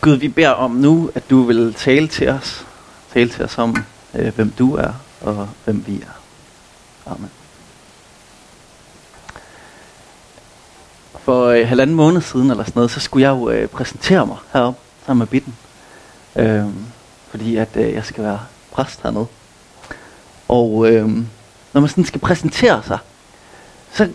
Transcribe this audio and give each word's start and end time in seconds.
Gud, 0.00 0.16
vi 0.16 0.28
beder 0.28 0.50
om 0.50 0.70
nu, 0.70 1.10
at 1.14 1.30
du 1.30 1.42
vil 1.42 1.74
tale 1.74 2.08
til 2.08 2.28
os. 2.28 2.66
Tale 3.12 3.28
til 3.28 3.44
os 3.44 3.58
om, 3.58 3.76
øh, 4.14 4.34
hvem 4.34 4.50
du 4.50 4.74
er 4.74 4.92
og 5.20 5.48
hvem 5.64 5.84
vi 5.86 6.02
er. 6.02 6.20
Amen. 7.10 7.30
For 11.20 11.46
øh, 11.46 11.68
halvanden 11.68 11.96
måned 11.96 12.20
siden 12.20 12.50
eller 12.50 12.64
sådan 12.64 12.72
noget, 12.74 12.90
så 12.90 13.00
skulle 13.00 13.22
jeg 13.22 13.30
jo 13.30 13.50
øh, 13.50 13.68
præsentere 13.68 14.26
mig 14.26 14.36
heroppe 14.52 14.80
sammen 15.06 15.18
med 15.18 15.26
Bitten. 15.26 15.56
Øh, 16.36 16.64
fordi 17.30 17.56
at 17.56 17.76
øh, 17.76 17.92
jeg 17.92 18.04
skal 18.04 18.24
være 18.24 18.40
præst 18.72 19.02
hernede. 19.02 19.26
Og 20.48 20.92
øh, 20.92 21.08
når 21.72 21.80
man 21.80 21.88
sådan 21.88 22.04
skal 22.04 22.20
præsentere 22.20 22.82
sig, 22.82 22.98
så 23.92 24.08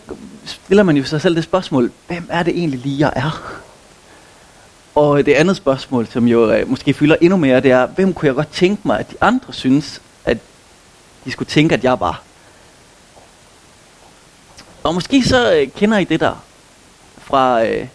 stiller 0.45 0.83
man 0.83 0.97
jo 0.97 1.03
sig 1.03 1.21
selv 1.21 1.35
det 1.35 1.43
spørgsmål, 1.43 1.91
hvem 2.07 2.27
er 2.29 2.43
det 2.43 2.57
egentlig 2.57 2.79
lige, 2.79 2.99
jeg 2.99 3.13
er? 3.15 3.61
Og 4.95 5.25
det 5.25 5.33
andet 5.33 5.57
spørgsmål, 5.57 6.07
som 6.07 6.27
jo 6.27 6.51
øh, 6.51 6.69
måske 6.69 6.93
fylder 6.93 7.15
endnu 7.21 7.37
mere, 7.37 7.59
det 7.59 7.71
er, 7.71 7.85
hvem 7.85 8.13
kunne 8.13 8.27
jeg 8.27 8.35
godt 8.35 8.51
tænke 8.51 8.81
mig, 8.85 8.99
at 8.99 9.11
de 9.11 9.15
andre 9.21 9.53
synes, 9.53 10.01
at 10.25 10.37
de 11.25 11.31
skulle 11.31 11.49
tænke, 11.49 11.75
at 11.75 11.83
jeg 11.83 11.99
var? 11.99 12.23
Og 14.83 14.93
måske 14.93 15.23
så 15.23 15.55
øh, 15.55 15.67
kender 15.67 15.97
I 15.97 16.03
det 16.03 16.19
der 16.19 16.43
fra 17.17 17.65
øh, 17.65 17.87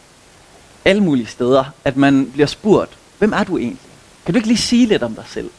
alle 0.84 1.02
mulige 1.02 1.26
steder, 1.26 1.64
at 1.84 1.96
man 1.96 2.30
bliver 2.32 2.46
spurgt, 2.46 2.98
hvem 3.18 3.32
er 3.32 3.44
du 3.44 3.58
egentlig? 3.58 3.80
Kan 4.24 4.34
du 4.34 4.38
ikke 4.38 4.48
lige 4.48 4.58
sige 4.58 4.86
lidt 4.86 5.02
om 5.02 5.14
dig 5.14 5.24
selv? 5.28 5.50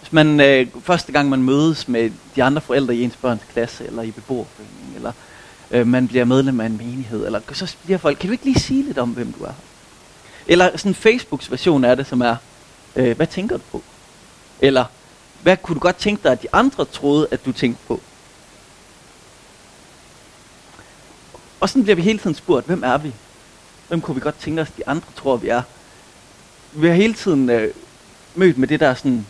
Hvis 0.00 0.12
man 0.12 0.40
øh, 0.40 0.66
første 0.82 1.12
gang 1.12 1.28
man 1.28 1.42
mødes 1.42 1.88
med 1.88 2.10
de 2.36 2.42
andre 2.42 2.60
forældre 2.60 2.96
i 2.96 3.02
ens 3.02 3.16
børns 3.16 3.42
klasse, 3.52 3.86
eller 3.86 4.02
i 4.02 4.10
beboerforeningen, 4.10 4.96
eller 4.96 5.12
øh, 5.70 5.86
man 5.86 6.08
bliver 6.08 6.24
medlem 6.24 6.60
af 6.60 6.66
en 6.66 6.76
menighed, 6.76 7.26
eller 7.26 7.40
så 7.52 7.76
bliver 7.84 7.98
folk, 7.98 8.18
kan 8.18 8.28
du 8.28 8.32
ikke 8.32 8.44
lige 8.44 8.60
sige 8.60 8.82
lidt 8.82 8.98
om, 8.98 9.10
hvem 9.10 9.32
du 9.32 9.44
er? 9.44 9.52
Eller 10.46 10.76
sådan 10.76 10.94
Facebooks 10.94 11.50
version 11.50 11.84
af 11.84 11.96
det, 11.96 12.06
som 12.06 12.20
er, 12.20 12.36
øh, 12.96 13.16
hvad 13.16 13.26
tænker 13.26 13.56
du 13.56 13.62
på? 13.72 13.82
Eller, 14.60 14.84
hvad 15.42 15.56
kunne 15.56 15.74
du 15.74 15.80
godt 15.80 15.96
tænke 15.96 16.22
dig, 16.22 16.32
at 16.32 16.42
de 16.42 16.48
andre 16.52 16.84
troede, 16.84 17.28
at 17.30 17.44
du 17.44 17.52
tænkte 17.52 17.82
på? 17.86 18.00
Og 21.60 21.68
sådan 21.68 21.82
bliver 21.82 21.96
vi 21.96 22.02
hele 22.02 22.18
tiden 22.18 22.36
spurgt, 22.36 22.66
hvem 22.66 22.82
er 22.84 22.98
vi? 22.98 23.14
Hvem 23.88 24.00
kunne 24.00 24.14
vi 24.14 24.20
godt 24.20 24.38
tænke 24.38 24.62
os, 24.62 24.70
de 24.76 24.88
andre 24.88 25.08
tror, 25.16 25.36
vi 25.36 25.48
er? 25.48 25.62
Vi 26.72 26.86
har 26.86 26.94
hele 26.94 27.14
tiden 27.14 27.50
øh, 27.50 27.74
mødt 28.34 28.58
med 28.58 28.68
det 28.68 28.80
der 28.80 28.94
sådan, 28.94 29.26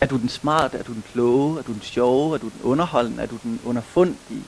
er 0.00 0.06
du 0.06 0.16
den 0.16 0.28
smarte, 0.28 0.78
er 0.78 0.82
du 0.82 0.92
den 0.92 1.04
kloge, 1.12 1.58
er 1.58 1.62
du 1.62 1.72
den 1.72 1.82
sjove, 1.82 2.34
er 2.34 2.38
du 2.38 2.48
den 2.48 2.62
underholdende, 2.62 3.22
er 3.22 3.26
du 3.26 3.38
den 3.42 3.60
underfundige, 3.64 4.42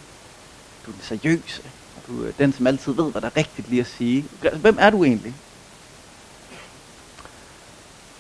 er 0.81 0.87
du 0.87 0.93
den 0.93 1.01
seriøse, 1.03 1.62
er 1.97 2.12
du 2.12 2.23
øh, 2.23 2.33
den, 2.39 2.53
som 2.53 2.67
altid 2.67 2.93
ved, 2.93 3.12
hvad 3.12 3.21
der 3.21 3.27
er 3.27 3.37
rigtigt 3.37 3.69
lige 3.69 3.81
at 3.81 3.87
sige? 3.87 4.25
Hvem 4.61 4.77
er 4.81 4.91
du 4.91 5.05
egentlig? 5.05 5.34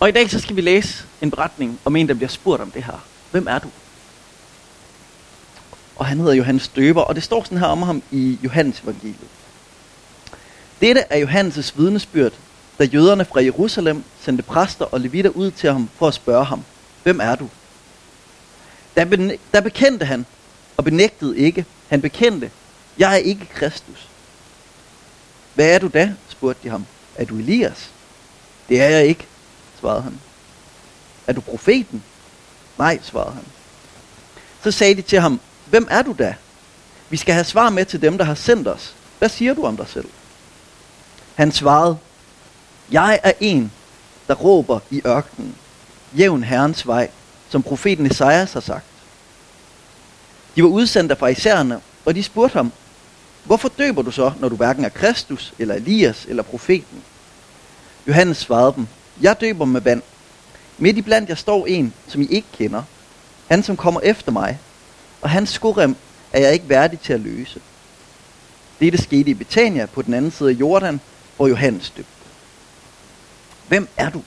Og 0.00 0.08
i 0.08 0.12
dag 0.12 0.30
så 0.30 0.40
skal 0.40 0.56
vi 0.56 0.60
læse 0.60 1.04
en 1.20 1.30
beretning 1.30 1.80
om 1.84 1.96
en, 1.96 2.08
der 2.08 2.14
bliver 2.14 2.28
spurgt 2.28 2.62
om 2.62 2.70
det 2.70 2.84
her. 2.84 3.04
Hvem 3.30 3.46
er 3.46 3.58
du? 3.58 3.68
Og 5.96 6.06
han 6.06 6.18
hedder 6.18 6.32
Johannes 6.32 6.68
Døber, 6.68 7.02
og 7.02 7.14
det 7.14 7.22
står 7.22 7.44
sådan 7.44 7.58
her 7.58 7.66
om 7.66 7.82
ham 7.82 8.02
i 8.10 8.38
Johannes 8.44 8.80
evangeliet. 8.80 9.28
Dette 10.80 11.00
er 11.10 11.26
Johannes' 11.26 11.72
vidnesbyrd, 11.76 12.32
da 12.78 12.84
jøderne 12.84 13.24
fra 13.24 13.42
Jerusalem 13.42 14.04
sendte 14.20 14.42
præster 14.42 14.84
og 14.84 15.00
levitter 15.00 15.30
ud 15.30 15.50
til 15.50 15.72
ham 15.72 15.90
for 15.96 16.08
at 16.08 16.14
spørge 16.14 16.44
ham, 16.44 16.64
hvem 17.02 17.20
er 17.20 17.34
du? 17.34 17.48
Der, 18.96 19.04
ben, 19.04 19.32
der 19.52 19.60
bekendte 19.60 20.06
han, 20.06 20.26
og 20.76 20.84
benægtede 20.84 21.38
ikke. 21.38 21.64
Han 21.88 22.00
bekendte, 22.00 22.50
jeg 22.98 23.12
er 23.12 23.16
ikke 23.16 23.48
Kristus. 23.54 24.08
Hvad 25.54 25.74
er 25.74 25.78
du 25.78 25.88
da? 25.94 26.14
spurgte 26.28 26.62
de 26.62 26.68
ham. 26.68 26.86
Er 27.16 27.24
du 27.24 27.38
Elias? 27.38 27.90
Det 28.68 28.80
er 28.80 28.88
jeg 28.88 29.06
ikke, 29.06 29.26
svarede 29.80 30.02
han. 30.02 30.20
Er 31.26 31.32
du 31.32 31.40
profeten? 31.40 32.02
Nej, 32.78 32.98
svarede 33.02 33.34
han. 33.34 33.44
Så 34.62 34.70
sagde 34.70 34.94
de 34.94 35.02
til 35.02 35.20
ham, 35.20 35.40
hvem 35.66 35.86
er 35.90 36.02
du 36.02 36.14
da? 36.18 36.34
Vi 37.10 37.16
skal 37.16 37.34
have 37.34 37.44
svar 37.44 37.70
med 37.70 37.84
til 37.84 38.02
dem, 38.02 38.18
der 38.18 38.24
har 38.24 38.34
sendt 38.34 38.68
os. 38.68 38.94
Hvad 39.18 39.28
siger 39.28 39.54
du 39.54 39.64
om 39.64 39.76
dig 39.76 39.88
selv? 39.88 40.08
Han 41.34 41.52
svarede, 41.52 41.98
jeg 42.90 43.20
er 43.22 43.32
en, 43.40 43.72
der 44.28 44.34
råber 44.34 44.80
i 44.90 45.02
ørkenen. 45.06 45.56
Jævn 46.18 46.44
Herrens 46.44 46.86
vej, 46.86 47.10
som 47.48 47.62
profeten 47.62 48.06
Esajas 48.06 48.52
har 48.52 48.60
sagt. 48.60 48.84
De 50.56 50.62
var 50.62 50.68
udsendt 50.68 51.18
fra 51.18 51.26
isærne, 51.26 51.80
og 52.04 52.14
de 52.14 52.22
spurgte 52.22 52.56
ham, 52.56 52.72
hvorfor 53.44 53.68
døber 53.68 54.02
du 54.02 54.10
så, 54.10 54.32
når 54.40 54.48
du 54.48 54.56
hverken 54.56 54.84
er 54.84 54.88
Kristus, 54.88 55.54
eller 55.58 55.74
Elias, 55.74 56.26
eller 56.28 56.42
profeten? 56.42 57.02
Johannes 58.06 58.38
svarede 58.38 58.72
dem, 58.76 58.86
jeg 59.20 59.40
døber 59.40 59.64
med 59.64 59.80
vand. 59.80 60.02
Midt 60.78 60.96
i 60.96 61.02
blandt 61.02 61.28
jeg 61.28 61.38
står 61.38 61.66
en, 61.66 61.94
som 62.08 62.22
I 62.22 62.26
ikke 62.26 62.48
kender. 62.52 62.82
Han, 63.48 63.62
som 63.62 63.76
kommer 63.76 64.00
efter 64.00 64.32
mig. 64.32 64.58
Og 65.22 65.30
hans 65.30 65.50
skorem 65.50 65.96
er 66.32 66.40
jeg 66.40 66.52
ikke 66.52 66.68
værdig 66.68 67.00
til 67.00 67.12
at 67.12 67.20
løse. 67.20 67.60
Dette 68.80 69.02
skete 69.02 69.30
i 69.30 69.34
Betania 69.34 69.86
på 69.86 70.02
den 70.02 70.14
anden 70.14 70.30
side 70.30 70.50
af 70.50 70.54
Jordan, 70.54 71.00
hvor 71.36 71.46
Johannes 71.46 71.90
døbte. 71.90 72.12
Hvem 73.68 73.88
er 73.96 74.10
du? 74.10 74.22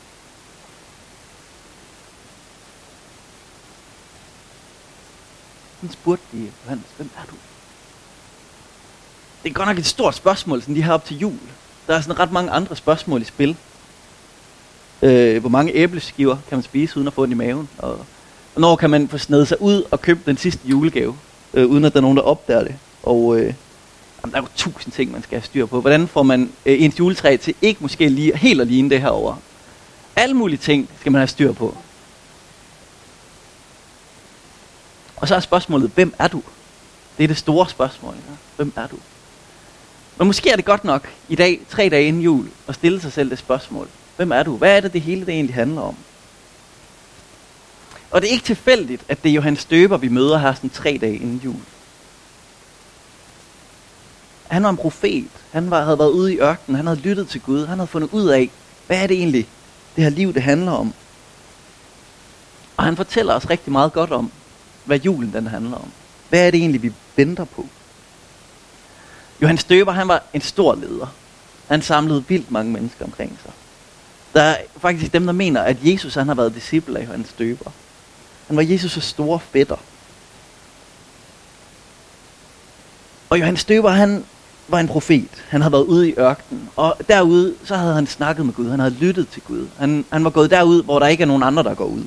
Han 5.81 5.91
spurgte 5.91 6.25
de 6.31 6.51
Johannes, 6.63 6.87
hvem 6.97 7.09
er 7.17 7.25
du? 7.29 7.35
Det 9.43 9.49
er 9.49 9.53
godt 9.53 9.67
nok 9.67 9.77
et 9.77 9.85
stort 9.85 10.15
spørgsmål, 10.15 10.61
sådan 10.61 10.73
lige 10.73 10.83
her 10.83 10.93
op 10.93 11.05
til 11.05 11.17
jul. 11.17 11.39
Der 11.87 11.95
er 11.95 12.01
sådan 12.01 12.19
ret 12.19 12.31
mange 12.31 12.51
andre 12.51 12.75
spørgsmål 12.75 13.21
i 13.21 13.25
spil. 13.25 13.57
Øh, 15.03 15.39
hvor 15.39 15.49
mange 15.49 15.75
æbleskiver 15.75 16.37
kan 16.49 16.57
man 16.57 16.63
spise 16.63 16.97
uden 16.97 17.07
at 17.07 17.13
få 17.13 17.25
den 17.25 17.31
i 17.31 17.35
maven? 17.35 17.69
Og 17.77 18.05
hvornår 18.53 18.75
kan 18.75 18.89
man 18.89 19.07
få 19.07 19.17
snedet 19.17 19.47
sig 19.47 19.61
ud 19.61 19.83
og 19.91 20.01
købe 20.01 20.19
den 20.25 20.37
sidste 20.37 20.67
julegave, 20.67 21.15
øh, 21.53 21.65
uden 21.65 21.85
at 21.85 21.93
der 21.93 21.99
er 21.99 22.01
nogen, 22.01 22.17
der 22.17 22.23
opdager 22.23 22.63
det? 22.63 22.75
Og 23.03 23.37
øh, 23.37 23.41
jamen, 23.43 24.31
der 24.31 24.37
er 24.37 24.41
jo 24.41 24.47
tusind 24.55 24.93
ting, 24.93 25.11
man 25.11 25.23
skal 25.23 25.35
have 25.39 25.45
styr 25.45 25.65
på. 25.65 25.81
Hvordan 25.81 26.07
får 26.07 26.23
man 26.23 26.51
øh, 26.65 26.81
ens 26.81 26.99
juletræ 26.99 27.37
til 27.37 27.55
ikke 27.61 27.77
måske 27.81 28.09
lige, 28.09 28.37
helt 28.37 28.61
at 28.61 28.67
ligne 28.67 28.89
det 28.89 29.01
her 29.01 29.09
over? 29.09 29.35
Alle 30.15 30.35
mulige 30.35 30.57
ting 30.57 30.89
skal 30.99 31.11
man 31.11 31.19
have 31.19 31.27
styr 31.27 31.51
på. 31.51 31.77
Og 35.15 35.27
så 35.27 35.35
er 35.35 35.39
spørgsmålet, 35.39 35.91
hvem 35.95 36.13
er 36.19 36.27
du? 36.27 36.41
Det 37.17 37.23
er 37.23 37.27
det 37.27 37.37
store 37.37 37.69
spørgsmål. 37.69 38.13
Ja? 38.13 38.35
Hvem 38.55 38.73
er 38.75 38.87
du? 38.87 38.95
Men 40.17 40.27
måske 40.27 40.49
er 40.49 40.55
det 40.55 40.65
godt 40.65 40.83
nok 40.83 41.09
i 41.29 41.35
dag, 41.35 41.61
tre 41.69 41.89
dage 41.89 42.07
inden 42.07 42.21
jul, 42.21 42.47
at 42.67 42.75
stille 42.75 43.01
sig 43.01 43.11
selv 43.11 43.29
det 43.29 43.39
spørgsmål. 43.39 43.87
Hvem 44.15 44.31
er 44.31 44.43
du? 44.43 44.57
Hvad 44.57 44.77
er 44.77 44.81
det, 44.81 44.93
det 44.93 45.01
hele 45.01 45.25
det 45.25 45.33
egentlig 45.33 45.55
handler 45.55 45.81
om? 45.81 45.95
Og 48.11 48.21
det 48.21 48.27
er 48.27 48.31
ikke 48.31 48.45
tilfældigt, 48.45 49.03
at 49.07 49.23
det 49.23 49.29
er 49.29 49.33
Johannes 49.33 49.65
Døber, 49.65 49.97
vi 49.97 50.07
møder 50.07 50.37
her 50.37 50.53
sådan 50.53 50.69
tre 50.69 50.97
dage 51.01 51.15
inden 51.15 51.41
jul. 51.45 51.61
Han 54.47 54.63
var 54.63 54.69
en 54.69 54.77
profet. 54.77 55.29
Han 55.51 55.71
var, 55.71 55.83
havde 55.83 55.99
været 55.99 56.11
ude 56.11 56.33
i 56.33 56.39
ørkenen. 56.39 56.75
Han 56.75 56.87
havde 56.87 56.99
lyttet 56.99 57.27
til 57.27 57.41
Gud. 57.41 57.65
Han 57.65 57.77
havde 57.79 57.87
fundet 57.87 58.09
ud 58.11 58.27
af, 58.27 58.49
hvad 58.87 59.03
er 59.03 59.07
det 59.07 59.17
egentlig, 59.17 59.47
det 59.95 60.03
her 60.03 60.11
liv, 60.11 60.33
det 60.33 60.41
handler 60.41 60.71
om. 60.71 60.93
Og 62.77 62.83
han 62.83 62.95
fortæller 62.95 63.33
os 63.33 63.49
rigtig 63.49 63.71
meget 63.71 63.93
godt 63.93 64.11
om, 64.11 64.31
hvad 64.85 64.99
julen 64.99 65.33
den 65.33 65.47
handler 65.47 65.77
om. 65.77 65.91
Hvad 66.29 66.47
er 66.47 66.51
det 66.51 66.59
egentlig, 66.59 66.83
vi 66.83 66.93
venter 67.15 67.45
på? 67.45 67.67
Johannes 69.41 69.63
Døber, 69.63 69.91
han 69.91 70.07
var 70.07 70.23
en 70.33 70.41
stor 70.41 70.75
leder. 70.75 71.07
Han 71.67 71.81
samlede 71.81 72.23
vildt 72.27 72.51
mange 72.51 72.71
mennesker 72.71 73.05
omkring 73.05 73.39
sig. 73.43 73.51
Der 74.33 74.41
er 74.41 74.57
faktisk 74.77 75.13
dem, 75.13 75.25
der 75.25 75.33
mener, 75.33 75.61
at 75.61 75.77
Jesus 75.81 76.13
han 76.13 76.27
har 76.27 76.35
været 76.35 76.55
disciple 76.55 76.99
af 76.99 77.03
Johannes 77.03 77.33
Døber. 77.39 77.71
Han 78.47 78.57
var 78.57 78.63
Jesus' 78.63 78.99
store 78.99 79.39
fætter. 79.39 79.75
Og 83.29 83.39
Johannes 83.39 83.65
Døber, 83.65 83.89
han 83.89 84.25
var 84.67 84.79
en 84.79 84.87
profet. 84.87 85.29
Han 85.49 85.61
havde 85.61 85.71
været 85.71 85.83
ude 85.83 86.09
i 86.09 86.13
ørkenen. 86.17 86.69
Og 86.75 86.97
derude, 87.09 87.55
så 87.63 87.75
havde 87.75 87.93
han 87.93 88.07
snakket 88.07 88.45
med 88.45 88.53
Gud. 88.53 88.69
Han 88.69 88.79
havde 88.79 88.93
lyttet 88.93 89.29
til 89.29 89.41
Gud. 89.41 89.67
Han, 89.77 90.05
han 90.09 90.23
var 90.23 90.29
gået 90.29 90.51
derud, 90.51 90.83
hvor 90.83 90.99
der 90.99 91.07
ikke 91.07 91.21
er 91.21 91.27
nogen 91.27 91.43
andre, 91.43 91.63
der 91.63 91.73
går 91.73 91.85
ud. 91.85 92.03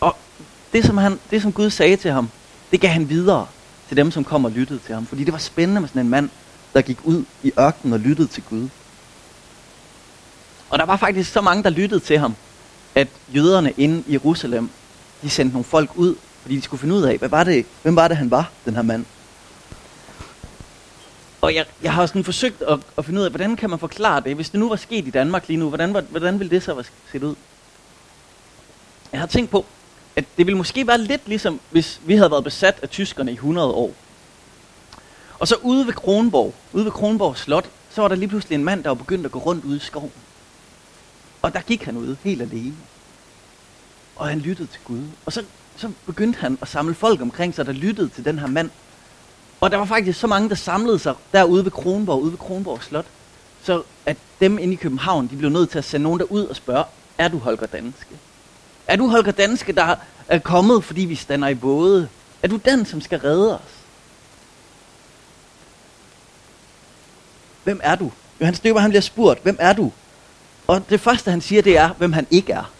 Og 0.00 0.16
det 0.72 0.84
som, 0.84 0.98
han, 0.98 1.20
det, 1.30 1.42
som 1.42 1.52
Gud 1.52 1.70
sagde 1.70 1.96
til 1.96 2.10
ham, 2.10 2.30
det 2.70 2.80
gav 2.80 2.90
han 2.90 3.08
videre 3.08 3.46
til 3.88 3.96
dem, 3.96 4.10
som 4.10 4.24
kom 4.24 4.44
og 4.44 4.50
lyttede 4.50 4.78
til 4.86 4.94
ham. 4.94 5.06
Fordi 5.06 5.24
det 5.24 5.32
var 5.32 5.38
spændende 5.38 5.80
med 5.80 5.88
sådan 5.88 6.02
en 6.02 6.08
mand, 6.08 6.30
der 6.74 6.82
gik 6.82 6.98
ud 7.04 7.24
i 7.42 7.52
ørkenen 7.58 7.92
og 7.92 8.00
lyttede 8.00 8.28
til 8.28 8.42
Gud. 8.50 8.68
Og 10.70 10.78
der 10.78 10.84
var 10.84 10.96
faktisk 10.96 11.32
så 11.32 11.40
mange, 11.40 11.62
der 11.62 11.70
lyttede 11.70 12.00
til 12.00 12.18
ham, 12.18 12.34
at 12.94 13.08
jøderne 13.34 13.72
inde 13.76 14.04
i 14.06 14.12
Jerusalem, 14.12 14.70
de 15.22 15.30
sendte 15.30 15.52
nogle 15.52 15.64
folk 15.64 15.90
ud, 15.94 16.14
fordi 16.42 16.56
de 16.56 16.62
skulle 16.62 16.80
finde 16.80 16.94
ud 16.94 17.02
af, 17.02 17.18
hvad 17.18 17.28
var 17.28 17.44
det, 17.44 17.66
hvem 17.82 17.96
var 17.96 18.08
det, 18.08 18.16
han 18.16 18.30
var, 18.30 18.50
den 18.64 18.74
her 18.74 18.82
mand. 18.82 19.04
Og 21.40 21.54
jeg, 21.54 21.66
jeg 21.82 21.92
har 21.92 22.06
sådan 22.06 22.24
forsøgt 22.24 22.62
at, 22.62 22.78
at 22.98 23.04
finde 23.04 23.20
ud 23.20 23.24
af, 23.24 23.30
hvordan 23.30 23.56
kan 23.56 23.70
man 23.70 23.78
forklare 23.78 24.20
det, 24.20 24.34
hvis 24.34 24.50
det 24.50 24.60
nu 24.60 24.68
var 24.68 24.76
sket 24.76 25.06
i 25.06 25.10
Danmark 25.10 25.48
lige 25.48 25.56
nu, 25.56 25.68
hvordan, 25.68 25.96
hvordan 26.10 26.38
ville 26.38 26.50
det 26.50 26.62
så 26.62 26.74
have 26.74 26.84
set 27.12 27.22
ud? 27.22 27.34
Jeg 29.12 29.20
har 29.20 29.26
tænkt 29.26 29.50
på, 29.50 29.66
at 30.16 30.24
det 30.36 30.46
ville 30.46 30.58
måske 30.58 30.86
være 30.86 30.98
lidt 30.98 31.28
ligesom, 31.28 31.60
hvis 31.70 32.00
vi 32.04 32.16
havde 32.16 32.30
været 32.30 32.44
besat 32.44 32.78
af 32.82 32.88
tyskerne 32.90 33.30
i 33.30 33.34
100 33.34 33.68
år. 33.68 33.94
Og 35.38 35.48
så 35.48 35.54
ude 35.62 35.86
ved 35.86 35.92
Kronborg, 35.92 36.54
ude 36.72 36.84
ved 36.84 36.92
Kronborg 36.92 37.36
Slot, 37.36 37.70
så 37.90 38.00
var 38.00 38.08
der 38.08 38.14
lige 38.14 38.28
pludselig 38.28 38.54
en 38.54 38.64
mand, 38.64 38.82
der 38.82 38.90
var 38.90 38.94
begyndt 38.94 39.26
at 39.26 39.32
gå 39.32 39.38
rundt 39.38 39.64
ude 39.64 39.76
i 39.76 39.80
skoven. 39.80 40.12
Og 41.42 41.52
der 41.52 41.60
gik 41.60 41.82
han 41.82 41.96
ud 41.96 42.16
helt 42.24 42.42
alene. 42.42 42.76
Og 44.16 44.28
han 44.28 44.38
lyttede 44.38 44.68
til 44.68 44.80
Gud. 44.84 45.02
Og 45.26 45.32
så, 45.32 45.44
så 45.76 45.90
begyndte 46.06 46.38
han 46.40 46.58
at 46.62 46.68
samle 46.68 46.94
folk 46.94 47.20
omkring 47.20 47.54
sig, 47.54 47.66
der 47.66 47.72
lyttede 47.72 48.08
til 48.08 48.24
den 48.24 48.38
her 48.38 48.46
mand. 48.46 48.70
Og 49.60 49.70
der 49.70 49.76
var 49.76 49.84
faktisk 49.84 50.20
så 50.20 50.26
mange, 50.26 50.48
der 50.48 50.54
samlede 50.54 50.98
sig 50.98 51.14
derude 51.32 51.64
ved 51.64 51.70
Kronborg, 51.70 52.22
ude 52.22 52.32
ved 52.32 52.38
Kronborg 52.38 52.82
Slot. 52.82 53.06
Så 53.62 53.82
at 54.06 54.16
dem 54.40 54.58
inde 54.58 54.72
i 54.72 54.76
København, 54.76 55.28
de 55.28 55.36
blev 55.36 55.50
nødt 55.50 55.70
til 55.70 55.78
at 55.78 55.84
sende 55.84 56.04
nogen 56.04 56.20
derud 56.20 56.44
og 56.44 56.56
spørge, 56.56 56.84
er 57.18 57.28
du 57.28 57.38
Holger 57.38 57.66
Danske? 57.66 58.16
Er 58.86 58.96
du 58.96 59.08
Holger 59.08 59.32
Danske, 59.32 59.72
der 59.72 59.96
er 60.28 60.38
kommet, 60.38 60.84
fordi 60.84 61.00
vi 61.00 61.14
stander 61.14 61.48
i 61.48 61.54
både? 61.54 62.08
Er 62.42 62.48
du 62.48 62.56
den, 62.56 62.86
som 62.86 63.00
skal 63.00 63.18
redde 63.18 63.54
os? 63.54 63.70
Hvem 67.64 67.80
er 67.82 67.94
du? 67.94 68.12
Johannes 68.40 68.60
Døber, 68.60 68.80
han 68.80 68.90
bliver 68.90 69.02
spurgt, 69.02 69.42
hvem 69.42 69.56
er 69.58 69.72
du? 69.72 69.92
Og 70.70 70.90
det 70.90 71.00
første, 71.00 71.30
han 71.30 71.40
siger, 71.40 71.62
det 71.62 71.76
er, 71.76 71.88
hvem 71.88 72.12
han 72.12 72.26
ikke 72.30 72.52
er. 72.52 72.70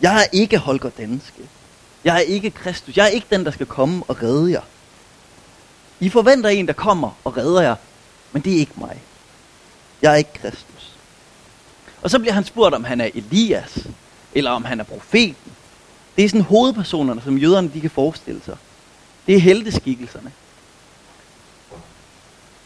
Jeg 0.00 0.22
er 0.22 0.26
ikke 0.32 0.58
Holger 0.58 0.90
Danske. 0.90 1.42
Jeg 2.04 2.16
er 2.16 2.20
ikke 2.20 2.50
Kristus. 2.50 2.96
Jeg 2.96 3.04
er 3.04 3.08
ikke 3.08 3.26
den, 3.30 3.44
der 3.44 3.50
skal 3.50 3.66
komme 3.66 4.04
og 4.08 4.22
redde 4.22 4.52
jer. 4.52 4.60
I 6.00 6.08
forventer 6.08 6.50
en, 6.50 6.66
der 6.66 6.72
kommer 6.72 7.10
og 7.24 7.36
redder 7.36 7.62
jer, 7.62 7.74
men 8.32 8.42
det 8.42 8.54
er 8.54 8.58
ikke 8.58 8.72
mig. 8.76 9.02
Jeg 10.02 10.12
er 10.12 10.16
ikke 10.16 10.32
Kristus. 10.34 10.92
Og 12.02 12.10
så 12.10 12.18
bliver 12.18 12.32
han 12.32 12.44
spurgt, 12.44 12.74
om 12.74 12.84
han 12.84 13.00
er 13.00 13.10
Elias, 13.14 13.86
eller 14.34 14.50
om 14.50 14.64
han 14.64 14.80
er 14.80 14.84
profeten. 14.84 15.52
Det 16.16 16.24
er 16.24 16.28
sådan 16.28 16.40
hovedpersonerne, 16.40 17.22
som 17.22 17.38
jøderne 17.38 17.70
de 17.74 17.80
kan 17.80 17.90
forestille 17.90 18.40
sig. 18.44 18.56
Det 19.26 19.34
er 19.34 19.40
helteskikkelserne. 19.40 20.32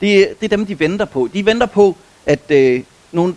Det, 0.00 0.40
det 0.40 0.52
er 0.52 0.56
dem, 0.56 0.66
de 0.66 0.78
venter 0.78 1.04
på. 1.04 1.28
De 1.32 1.46
venter 1.46 1.66
på, 1.66 1.96
at 2.31 2.50
øh, 2.50 2.82
nogle, 3.12 3.35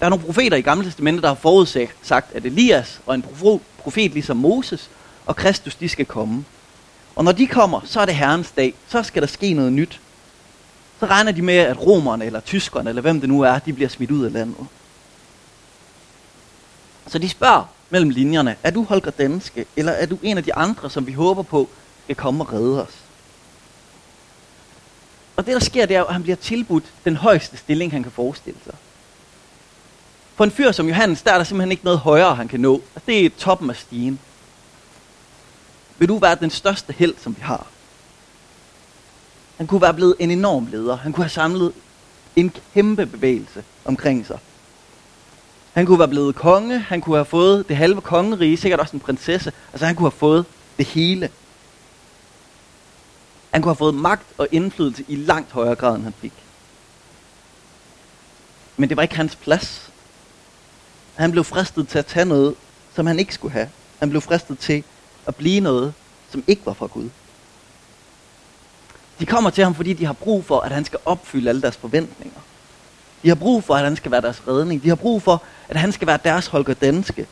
der 0.00 0.06
er 0.06 0.10
nogle 0.10 0.24
profeter 0.24 0.56
i 0.56 0.60
Gamle 0.60 0.84
Testamentet, 0.84 1.22
der 1.22 1.28
har 1.28 1.34
forudsagt, 1.34 2.34
at 2.34 2.44
Elias 2.44 3.00
og 3.06 3.14
en 3.14 3.24
profet 3.78 4.12
ligesom 4.12 4.36
Moses 4.36 4.90
og 5.26 5.36
Kristus, 5.36 5.74
de 5.74 5.88
skal 5.88 6.06
komme. 6.06 6.44
Og 7.16 7.24
når 7.24 7.32
de 7.32 7.46
kommer, 7.46 7.80
så 7.84 8.00
er 8.00 8.04
det 8.04 8.14
Herrens 8.14 8.50
dag. 8.50 8.74
Så 8.88 9.02
skal 9.02 9.22
der 9.22 9.28
ske 9.28 9.52
noget 9.52 9.72
nyt. 9.72 10.00
Så 11.00 11.06
regner 11.06 11.32
de 11.32 11.42
med, 11.42 11.54
at 11.54 11.86
romerne 11.86 12.24
eller 12.24 12.40
tyskerne, 12.40 12.88
eller 12.88 13.02
hvem 13.02 13.20
det 13.20 13.28
nu 13.28 13.40
er, 13.40 13.58
de 13.58 13.72
bliver 13.72 13.88
smidt 13.88 14.10
ud 14.10 14.24
af 14.24 14.32
landet. 14.32 14.66
Så 17.06 17.18
de 17.18 17.28
spørger 17.28 17.64
mellem 17.90 18.10
linjerne, 18.10 18.56
er 18.62 18.70
du 18.70 18.84
Holger 18.84 19.10
Danske, 19.10 19.64
eller 19.76 19.92
er 19.92 20.06
du 20.06 20.18
en 20.22 20.38
af 20.38 20.44
de 20.44 20.54
andre, 20.54 20.90
som 20.90 21.06
vi 21.06 21.12
håber 21.12 21.42
på, 21.42 21.68
skal 22.04 22.16
komme 22.16 22.44
og 22.44 22.52
redde 22.52 22.82
os? 22.82 23.03
Og 25.36 25.46
det 25.46 25.54
der 25.54 25.60
sker, 25.60 25.86
det 25.86 25.96
er, 25.96 26.04
at 26.04 26.12
han 26.12 26.22
bliver 26.22 26.36
tilbudt 26.36 26.84
den 27.04 27.16
højeste 27.16 27.56
stilling, 27.56 27.92
han 27.92 28.02
kan 28.02 28.12
forestille 28.12 28.58
sig. 28.64 28.74
For 30.34 30.44
en 30.44 30.50
fyr 30.50 30.72
som 30.72 30.88
Johannes, 30.88 31.22
der 31.22 31.32
er 31.32 31.36
der 31.36 31.44
simpelthen 31.44 31.70
ikke 31.70 31.84
noget 31.84 32.00
højere, 32.00 32.34
han 32.34 32.48
kan 32.48 32.60
nå. 32.60 32.74
Altså, 32.74 33.06
det 33.06 33.26
er 33.26 33.30
toppen 33.38 33.70
af 33.70 33.76
stigen. 33.76 34.18
Vil 35.98 36.08
du 36.08 36.18
være 36.18 36.34
den 36.34 36.50
største 36.50 36.94
held, 36.98 37.14
som 37.22 37.36
vi 37.36 37.42
har? 37.42 37.66
Han 39.56 39.66
kunne 39.66 39.82
være 39.82 39.94
blevet 39.94 40.14
en 40.18 40.30
enorm 40.30 40.68
leder. 40.70 40.96
Han 40.96 41.12
kunne 41.12 41.24
have 41.24 41.30
samlet 41.30 41.72
en 42.36 42.52
kæmpe 42.74 43.06
bevægelse 43.06 43.64
omkring 43.84 44.26
sig. 44.26 44.38
Han 45.72 45.86
kunne 45.86 45.98
være 45.98 46.08
blevet 46.08 46.34
konge, 46.34 46.78
han 46.78 47.00
kunne 47.00 47.16
have 47.16 47.24
fået 47.24 47.68
det 47.68 47.76
halve 47.76 48.00
kongerige, 48.00 48.56
sikkert 48.56 48.80
også 48.80 48.96
en 48.96 49.00
prinsesse. 49.00 49.52
Altså 49.72 49.86
han 49.86 49.96
kunne 49.96 50.04
have 50.04 50.18
fået 50.18 50.44
det 50.78 50.86
hele. 50.86 51.30
Han 53.54 53.62
kunne 53.62 53.70
have 53.70 53.76
fået 53.76 53.94
magt 53.94 54.26
og 54.38 54.48
indflydelse 54.52 55.04
i 55.08 55.16
langt 55.16 55.52
højere 55.52 55.74
grad, 55.74 55.94
end 55.94 56.02
han 56.04 56.14
fik. 56.20 56.32
Men 58.76 58.88
det 58.88 58.96
var 58.96 59.02
ikke 59.02 59.16
hans 59.16 59.36
plads. 59.36 59.90
Han 61.14 61.30
blev 61.30 61.44
fristet 61.44 61.88
til 61.88 61.98
at 61.98 62.06
tage 62.06 62.24
noget, 62.24 62.54
som 62.94 63.06
han 63.06 63.18
ikke 63.18 63.34
skulle 63.34 63.52
have. 63.52 63.68
Han 63.98 64.10
blev 64.10 64.20
fristet 64.20 64.58
til 64.58 64.84
at 65.26 65.36
blive 65.36 65.60
noget, 65.60 65.94
som 66.30 66.44
ikke 66.46 66.66
var 66.66 66.72
fra 66.72 66.86
Gud. 66.86 67.10
De 69.18 69.26
kommer 69.26 69.50
til 69.50 69.64
ham, 69.64 69.74
fordi 69.74 69.92
de 69.92 70.06
har 70.06 70.12
brug 70.12 70.44
for, 70.44 70.60
at 70.60 70.72
han 70.72 70.84
skal 70.84 70.98
opfylde 71.04 71.48
alle 71.48 71.62
deres 71.62 71.76
forventninger. 71.76 72.40
De 73.22 73.28
har 73.28 73.34
brug 73.34 73.64
for, 73.64 73.74
at 73.74 73.84
han 73.84 73.96
skal 73.96 74.10
være 74.10 74.20
deres 74.20 74.42
redning. 74.48 74.82
De 74.82 74.88
har 74.88 74.96
brug 74.96 75.22
for, 75.22 75.42
at 75.68 75.76
han 75.76 75.92
skal 75.92 76.06
være 76.06 76.18
deres 76.24 76.46
Holger 76.46 76.74
Danske. 76.74 77.26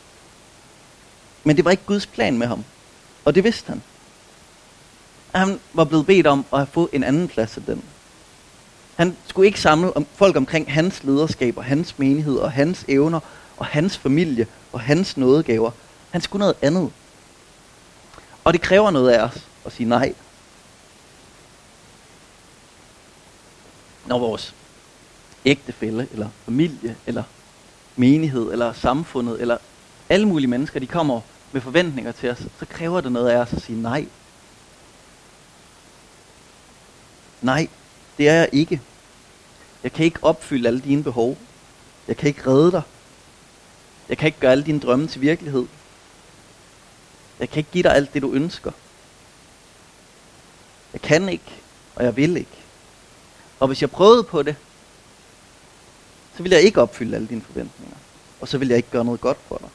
Men 1.44 1.56
det 1.56 1.64
var 1.64 1.70
ikke 1.70 1.86
Guds 1.86 2.06
plan 2.06 2.38
med 2.38 2.46
ham. 2.46 2.64
Og 3.24 3.34
det 3.34 3.44
vidste 3.44 3.68
han. 3.68 3.82
Han 5.32 5.60
var 5.72 5.84
blevet 5.84 6.06
bedt 6.06 6.26
om 6.26 6.44
at 6.54 6.68
få 6.68 6.88
en 6.92 7.04
anden 7.04 7.28
plads 7.28 7.56
af 7.56 7.62
den. 7.62 7.84
Han 8.96 9.16
skulle 9.26 9.46
ikke 9.46 9.60
samle 9.60 9.92
folk 10.14 10.36
omkring 10.36 10.72
hans 10.72 11.04
lederskab 11.04 11.56
og 11.56 11.64
hans 11.64 11.98
menighed 11.98 12.36
og 12.36 12.52
hans 12.52 12.84
evner 12.88 13.20
og 13.56 13.66
hans 13.66 13.98
familie 13.98 14.46
og 14.72 14.80
hans 14.80 15.16
nådegaver. 15.16 15.70
Han 16.10 16.20
skulle 16.20 16.40
noget 16.40 16.56
andet. 16.62 16.90
Og 18.44 18.52
det 18.52 18.60
kræver 18.60 18.90
noget 18.90 19.10
af 19.10 19.22
os 19.22 19.46
at 19.64 19.72
sige 19.72 19.88
nej. 19.88 20.14
Når 24.06 24.18
vores 24.18 24.54
ægtefælle, 25.44 26.08
eller 26.12 26.28
familie, 26.44 26.96
eller 27.06 27.22
menighed, 27.96 28.52
eller 28.52 28.72
samfundet, 28.72 29.40
eller 29.40 29.58
alle 30.08 30.28
mulige 30.28 30.48
mennesker, 30.48 30.80
de 30.80 30.86
kommer 30.86 31.20
med 31.52 31.60
forventninger 31.60 32.12
til 32.12 32.30
os, 32.30 32.38
så 32.58 32.66
kræver 32.66 33.00
det 33.00 33.12
noget 33.12 33.28
af 33.28 33.36
os 33.36 33.52
at 33.52 33.62
sige 33.62 33.82
nej. 33.82 34.06
Nej, 37.42 37.68
det 38.18 38.28
er 38.28 38.34
jeg 38.34 38.48
ikke. 38.52 38.80
Jeg 39.82 39.92
kan 39.92 40.04
ikke 40.04 40.18
opfylde 40.22 40.68
alle 40.68 40.80
dine 40.80 41.02
behov. 41.02 41.38
Jeg 42.08 42.16
kan 42.16 42.28
ikke 42.28 42.46
redde 42.46 42.72
dig. 42.72 42.82
Jeg 44.08 44.18
kan 44.18 44.26
ikke 44.26 44.40
gøre 44.40 44.52
alle 44.52 44.64
dine 44.64 44.80
drømme 44.80 45.06
til 45.06 45.20
virkelighed. 45.20 45.66
Jeg 47.40 47.50
kan 47.50 47.58
ikke 47.58 47.70
give 47.70 47.82
dig 47.82 47.94
alt 47.94 48.14
det, 48.14 48.22
du 48.22 48.32
ønsker. 48.32 48.72
Jeg 50.92 51.02
kan 51.02 51.28
ikke, 51.28 51.52
og 51.94 52.04
jeg 52.04 52.16
vil 52.16 52.36
ikke. 52.36 52.58
Og 53.60 53.66
hvis 53.66 53.82
jeg 53.82 53.90
prøvede 53.90 54.24
på 54.24 54.42
det, 54.42 54.56
så 56.36 56.42
ville 56.42 56.56
jeg 56.56 56.64
ikke 56.64 56.82
opfylde 56.82 57.16
alle 57.16 57.28
dine 57.28 57.40
forventninger. 57.40 57.96
Og 58.40 58.48
så 58.48 58.58
ville 58.58 58.70
jeg 58.70 58.76
ikke 58.76 58.90
gøre 58.90 59.04
noget 59.04 59.20
godt 59.20 59.38
for 59.48 59.58
dig. 59.58 59.68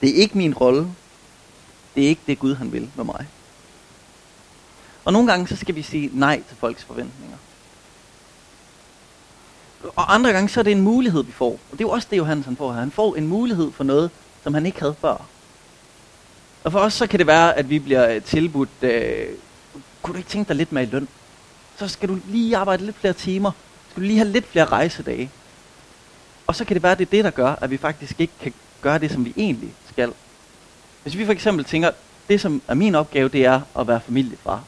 Det 0.00 0.10
er 0.10 0.14
ikke 0.14 0.38
min 0.38 0.54
rolle. 0.54 0.94
Det 1.94 2.04
er 2.04 2.08
ikke 2.08 2.22
det 2.26 2.38
Gud 2.38 2.54
han 2.54 2.72
vil 2.72 2.90
med 2.94 3.04
mig. 3.04 3.26
Og 5.06 5.12
nogle 5.12 5.30
gange 5.30 5.48
så 5.48 5.56
skal 5.56 5.74
vi 5.74 5.82
sige 5.82 6.10
nej 6.12 6.42
til 6.48 6.56
folks 6.56 6.84
forventninger. 6.84 7.36
Og 9.96 10.14
andre 10.14 10.32
gange 10.32 10.48
så 10.48 10.60
er 10.60 10.64
det 10.64 10.72
en 10.72 10.80
mulighed, 10.80 11.22
vi 11.22 11.32
får. 11.32 11.50
Og 11.52 11.72
det 11.72 11.80
er 11.80 11.84
jo 11.84 11.90
også 11.90 12.08
det, 12.10 12.16
Johannes 12.16 12.46
han 12.46 12.56
får 12.56 12.72
her. 12.72 12.80
Han 12.80 12.90
får 12.90 13.16
en 13.16 13.26
mulighed 13.26 13.72
for 13.72 13.84
noget, 13.84 14.10
som 14.42 14.54
han 14.54 14.66
ikke 14.66 14.80
havde 14.80 14.94
før. 15.00 15.26
Og 16.64 16.72
for 16.72 16.78
os 16.78 16.92
så 16.92 17.06
kan 17.06 17.18
det 17.18 17.26
være, 17.26 17.58
at 17.58 17.70
vi 17.70 17.78
bliver 17.78 18.14
øh, 18.14 18.22
tilbudt, 18.22 18.68
øh, 18.82 19.26
kunne 20.02 20.12
du 20.12 20.18
ikke 20.18 20.30
tænke 20.30 20.48
dig 20.48 20.56
lidt 20.56 20.72
mere 20.72 20.84
i 20.84 20.86
løn? 20.86 21.08
Så 21.76 21.88
skal 21.88 22.08
du 22.08 22.18
lige 22.28 22.56
arbejde 22.56 22.84
lidt 22.84 22.96
flere 22.96 23.12
timer. 23.12 23.50
Skal 23.90 24.02
du 24.02 24.06
lige 24.06 24.18
have 24.18 24.30
lidt 24.30 24.46
flere 24.46 24.64
rejsedage. 24.64 25.30
Og 26.46 26.54
så 26.54 26.64
kan 26.64 26.74
det 26.74 26.82
være, 26.82 26.92
at 26.92 26.98
det 26.98 27.06
er 27.06 27.10
det, 27.10 27.24
der 27.24 27.30
gør, 27.30 27.54
at 27.60 27.70
vi 27.70 27.76
faktisk 27.76 28.20
ikke 28.20 28.32
kan 28.40 28.52
gøre 28.80 28.98
det, 28.98 29.10
som 29.10 29.24
vi 29.24 29.32
egentlig 29.36 29.74
skal. 29.92 30.12
Hvis 31.02 31.16
vi 31.16 31.24
for 31.24 31.32
eksempel 31.32 31.64
tænker, 31.64 31.90
det 32.28 32.40
som 32.40 32.62
er 32.68 32.74
min 32.74 32.94
opgave, 32.94 33.28
det 33.28 33.44
er 33.44 33.60
at 33.78 33.88
være 33.88 34.00
familiefar. 34.00 34.64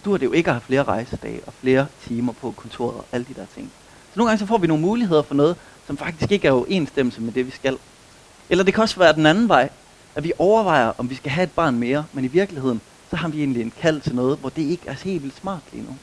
Så 0.00 0.04
du 0.04 0.16
det 0.16 0.26
jo 0.26 0.32
ikke 0.32 0.50
at 0.50 0.54
have 0.54 0.60
flere 0.60 0.82
rejsedage 0.82 1.40
og 1.46 1.52
flere 1.52 1.86
timer 2.06 2.32
på 2.32 2.50
kontoret 2.50 2.96
og 2.96 3.04
alle 3.12 3.26
de 3.28 3.34
der 3.34 3.46
ting. 3.54 3.72
Så 4.12 4.18
nogle 4.18 4.30
gange 4.30 4.38
så 4.38 4.46
får 4.46 4.58
vi 4.58 4.66
nogle 4.66 4.82
muligheder 4.82 5.22
for 5.22 5.34
noget, 5.34 5.56
som 5.86 5.96
faktisk 5.96 6.32
ikke 6.32 6.48
er 6.48 6.52
overensstemmelse 6.52 7.20
med 7.20 7.32
det, 7.32 7.46
vi 7.46 7.50
skal. 7.50 7.78
Eller 8.50 8.64
det 8.64 8.74
kan 8.74 8.82
også 8.82 8.98
være 8.98 9.12
den 9.12 9.26
anden 9.26 9.48
vej, 9.48 9.68
at 10.14 10.24
vi 10.24 10.32
overvejer, 10.38 10.92
om 10.98 11.10
vi 11.10 11.14
skal 11.14 11.30
have 11.30 11.44
et 11.44 11.52
barn 11.52 11.78
mere, 11.78 12.04
men 12.12 12.24
i 12.24 12.28
virkeligheden, 12.28 12.80
så 13.10 13.16
har 13.16 13.28
vi 13.28 13.38
egentlig 13.38 13.62
en 13.62 13.72
kald 13.80 14.00
til 14.00 14.14
noget, 14.14 14.38
hvor 14.38 14.48
det 14.48 14.62
ikke 14.62 14.82
er 14.86 14.92
helt 14.92 15.22
vildt 15.22 15.36
smart 15.36 15.62
lige 15.72 15.84
nu. 15.84 15.96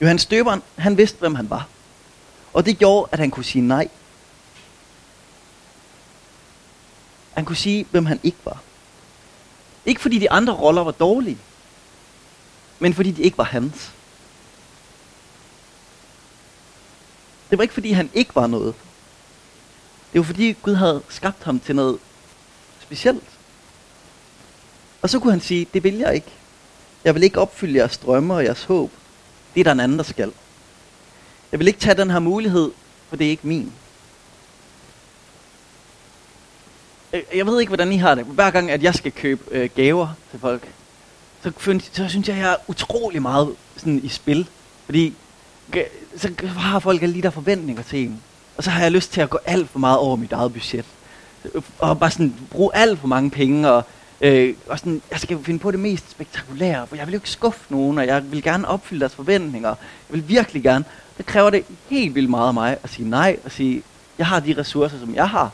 Johannes 0.00 0.22
Støberen, 0.22 0.62
han 0.76 0.96
vidste, 0.96 1.18
hvem 1.18 1.34
han 1.34 1.50
var. 1.50 1.68
Og 2.52 2.66
det 2.66 2.78
gjorde, 2.78 3.08
at 3.12 3.18
han 3.18 3.30
kunne 3.30 3.44
sige 3.44 3.62
nej. 3.62 3.88
Han 7.34 7.44
kunne 7.44 7.56
sige, 7.56 7.86
hvem 7.90 8.06
han 8.06 8.20
ikke 8.22 8.38
var. 8.44 8.58
Ikke 9.86 10.00
fordi 10.00 10.18
de 10.18 10.30
andre 10.30 10.52
roller 10.52 10.84
var 10.84 10.90
dårlige, 10.90 11.38
men 12.78 12.94
fordi 12.94 13.10
de 13.10 13.22
ikke 13.22 13.38
var 13.38 13.44
hans. 13.44 13.92
Det 17.50 17.58
var 17.58 17.62
ikke 17.62 17.74
fordi 17.74 17.92
han 17.92 18.10
ikke 18.14 18.34
var 18.34 18.46
noget. 18.46 18.74
Det 20.12 20.18
var 20.18 20.24
fordi 20.24 20.52
Gud 20.62 20.74
havde 20.74 21.02
skabt 21.08 21.44
ham 21.44 21.60
til 21.60 21.76
noget 21.76 21.98
specielt. 22.80 23.24
Og 25.02 25.10
så 25.10 25.18
kunne 25.18 25.32
han 25.32 25.40
sige, 25.40 25.66
det 25.74 25.84
vil 25.84 25.94
jeg 25.94 26.14
ikke. 26.14 26.32
Jeg 27.04 27.14
vil 27.14 27.22
ikke 27.22 27.40
opfylde 27.40 27.78
jeres 27.78 27.98
drømme 27.98 28.34
og 28.34 28.44
jeres 28.44 28.64
håb. 28.64 28.92
Det 29.54 29.60
er 29.60 29.64
der 29.64 29.72
en 29.72 29.80
anden, 29.80 29.98
der 29.98 30.04
skal. 30.04 30.32
Jeg 31.52 31.58
vil 31.58 31.68
ikke 31.68 31.80
tage 31.80 31.94
den 31.96 32.10
her 32.10 32.18
mulighed, 32.18 32.70
for 33.08 33.16
det 33.16 33.26
er 33.26 33.30
ikke 33.30 33.46
min. 33.46 33.72
Øh, 37.16 37.38
jeg 37.38 37.46
ved 37.46 37.60
ikke, 37.60 37.70
hvordan 37.70 37.92
I 37.92 37.96
har 37.96 38.14
det. 38.14 38.24
Hver 38.24 38.50
gang, 38.50 38.70
at 38.70 38.82
jeg 38.82 38.94
skal 38.94 39.12
købe 39.12 39.42
øh, 39.50 39.70
gaver 39.74 40.08
til 40.30 40.40
folk, 40.40 40.68
så, 41.42 41.80
så 41.92 42.08
synes 42.08 42.28
jeg, 42.28 42.36
jeg 42.36 42.52
er 42.52 42.56
utrolig 42.68 43.22
meget 43.22 43.54
sådan 43.76 44.00
i 44.04 44.08
spil. 44.08 44.48
Fordi 44.84 45.14
så 46.16 46.30
har 46.56 46.78
folk 46.78 47.02
alle 47.02 47.14
de 47.14 47.22
der 47.22 47.30
forventninger 47.30 47.82
til 47.82 47.98
en. 47.98 48.22
Og 48.56 48.64
så 48.64 48.70
har 48.70 48.82
jeg 48.82 48.92
lyst 48.92 49.12
til 49.12 49.20
at 49.20 49.30
gå 49.30 49.38
alt 49.46 49.70
for 49.70 49.78
meget 49.78 49.98
over 49.98 50.16
mit 50.16 50.32
eget 50.32 50.52
budget. 50.52 50.84
Og 51.78 51.98
bare 51.98 52.10
sådan 52.10 52.34
bruge 52.50 52.76
alt 52.76 52.98
for 52.98 53.06
mange 53.06 53.30
penge. 53.30 53.70
Og, 53.70 53.84
øh, 54.20 54.54
og 54.68 54.78
sådan, 54.78 55.02
jeg 55.10 55.20
skal 55.20 55.44
finde 55.44 55.58
på 55.58 55.70
det 55.70 55.80
mest 55.80 56.10
spektakulære. 56.10 56.86
For 56.86 56.96
jeg 56.96 57.06
vil 57.06 57.12
jo 57.12 57.16
ikke 57.16 57.30
skuffe 57.30 57.60
nogen, 57.68 57.98
og 57.98 58.06
jeg 58.06 58.32
vil 58.32 58.42
gerne 58.42 58.68
opfylde 58.68 59.00
deres 59.00 59.14
forventninger. 59.14 59.68
Jeg 59.68 59.76
vil 60.08 60.28
virkelig 60.28 60.62
gerne. 60.62 60.84
Det 61.18 61.26
kræver 61.26 61.50
det 61.50 61.64
helt 61.88 62.14
vildt 62.14 62.30
meget 62.30 62.48
af 62.48 62.54
mig 62.54 62.76
at 62.82 62.90
sige 62.90 63.10
nej. 63.10 63.36
Og 63.44 63.52
sige, 63.52 63.82
jeg 64.18 64.26
har 64.26 64.40
de 64.40 64.54
ressourcer, 64.58 64.98
som 64.98 65.14
jeg 65.14 65.28
har. 65.28 65.50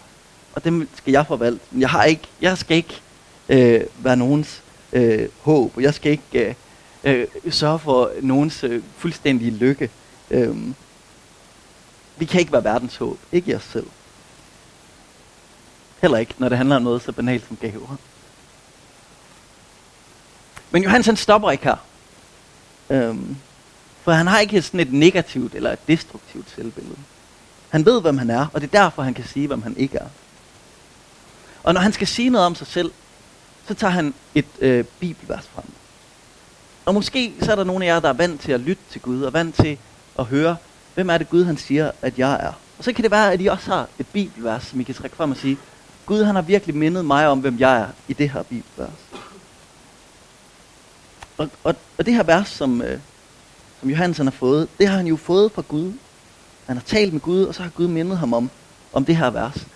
Og 0.55 0.65
dem 0.65 0.89
skal 0.95 1.13
jeg 1.13 1.27
forvalte. 1.27 1.65
Men 1.71 1.81
jeg, 1.81 1.91
har 1.91 2.05
ikke, 2.05 2.29
jeg 2.41 2.59
skal 2.59 2.77
ikke 2.77 3.01
øh, 3.49 3.81
være 3.99 4.17
nogens 4.17 4.63
øh, 4.93 5.29
håb. 5.41 5.81
Jeg 5.81 5.95
skal 5.95 6.13
ikke 6.13 6.57
øh, 7.05 7.27
øh, 7.45 7.53
sørge 7.53 7.79
for 7.79 8.11
nogens 8.23 8.65
øh, 8.65 8.83
fuldstændige 8.97 9.51
lykke. 9.51 9.91
Øh, 10.31 10.57
vi 12.17 12.25
kan 12.25 12.41
ikke 12.41 12.53
være 12.53 12.65
verdens 12.65 12.97
håb. 12.97 13.19
Ikke 13.33 13.53
i 13.53 13.55
os 13.55 13.63
selv. 13.73 13.87
Heller 16.01 16.19
ikke, 16.19 16.35
når 16.39 16.49
det 16.49 16.59
handler 16.59 16.77
om 16.77 16.83
noget 16.83 17.03
så 17.03 17.13
banalt 17.13 17.49
som 17.49 17.57
gaver. 17.57 17.97
Men 20.71 20.83
Johannes 20.83 21.07
han 21.07 21.17
stopper 21.17 21.51
ikke 21.51 21.65
her. 21.65 21.77
Øhm, 22.91 23.37
for 24.03 24.13
han 24.13 24.27
har 24.27 24.39
ikke 24.39 24.63
sådan 24.63 24.81
et 24.81 24.93
negativt 24.93 25.55
eller 25.55 25.73
et 25.73 25.89
destruktivt 25.89 26.51
selvbillede. 26.51 26.99
Han 27.69 27.85
ved, 27.85 28.01
hvem 28.01 28.19
han 28.19 28.31
er, 28.31 28.47
og 28.53 28.61
det 28.61 28.75
er 28.75 28.83
derfor, 28.83 29.03
han 29.03 29.15
kan 29.15 29.25
sige, 29.25 29.47
hvem 29.47 29.63
han 29.63 29.77
ikke 29.77 29.99
er. 29.99 30.09
Og 31.63 31.75
når 31.75 31.81
han 31.81 31.93
skal 31.93 32.07
sige 32.07 32.31
noget 32.31 32.47
om 32.47 32.55
sig 32.55 32.67
selv, 32.67 32.93
så 33.69 33.75
tager 33.75 33.91
han 33.91 34.15
et 34.35 34.47
øh, 34.61 34.85
bibelvers 35.01 35.49
frem. 35.55 35.65
Og 36.85 36.95
måske 36.95 37.33
så 37.43 37.53
er 37.53 37.57
der 37.57 37.65
nogle 37.65 37.85
af 37.85 37.89
jer, 37.89 38.01
der 38.01 38.09
er 38.09 38.13
vant 38.13 38.41
til 38.41 38.53
at 38.53 38.61
lytte 38.61 38.83
til 38.91 39.01
Gud, 39.01 39.23
og 39.23 39.33
vant 39.33 39.55
til 39.55 39.79
at 40.19 40.25
høre, 40.25 40.57
hvem 40.95 41.11
er 41.11 41.19
det 41.19 41.31
Gud, 41.31 41.45
han 41.45 41.57
siger, 41.57 41.91
at 42.03 42.19
jeg 42.19 42.33
er. 42.33 42.53
Og 42.79 42.85
så 42.85 42.93
kan 42.93 43.03
det 43.03 43.11
være, 43.11 43.33
at 43.33 43.41
I 43.41 43.47
også 43.47 43.71
har 43.71 43.89
et 43.99 44.07
bibelvers, 44.07 44.65
som 44.65 44.81
I 44.81 44.83
kan 44.83 44.95
trække 44.95 45.17
frem 45.17 45.31
og 45.31 45.37
sige, 45.37 45.59
Gud 46.07 46.25
han 46.25 46.35
har 46.35 46.43
virkelig 46.43 46.77
mindet 46.77 47.05
mig 47.05 47.29
om, 47.29 47.41
hvem 47.41 47.59
jeg 47.59 47.81
er 47.81 47.87
i 48.09 48.13
det 48.13 48.31
her 48.31 48.43
bibelvers. 48.43 48.91
Og, 51.39 51.49
og, 51.65 51.75
og 51.99 52.07
det 52.07 52.15
her 52.15 52.23
vers, 52.23 52.49
som, 52.49 52.83
øh, 52.83 52.99
som 53.81 53.91
Johannes 53.91 54.19
har 54.19 54.31
fået, 54.31 54.69
det 54.79 54.89
har 54.89 54.97
han 54.97 55.07
jo 55.07 55.17
fået 55.17 55.53
fra 55.53 55.63
Gud. 55.69 55.93
Han 56.67 56.77
har 56.77 56.85
talt 56.85 57.13
med 57.13 57.21
Gud, 57.21 57.45
og 57.45 57.55
så 57.55 57.63
har 57.63 57.71
Gud 57.71 57.89
mindet 57.89 58.19
ham 58.19 58.35
om, 58.35 58.51
om 58.93 59.05
det 59.05 59.17
her 59.17 59.31
vers. 59.31 59.67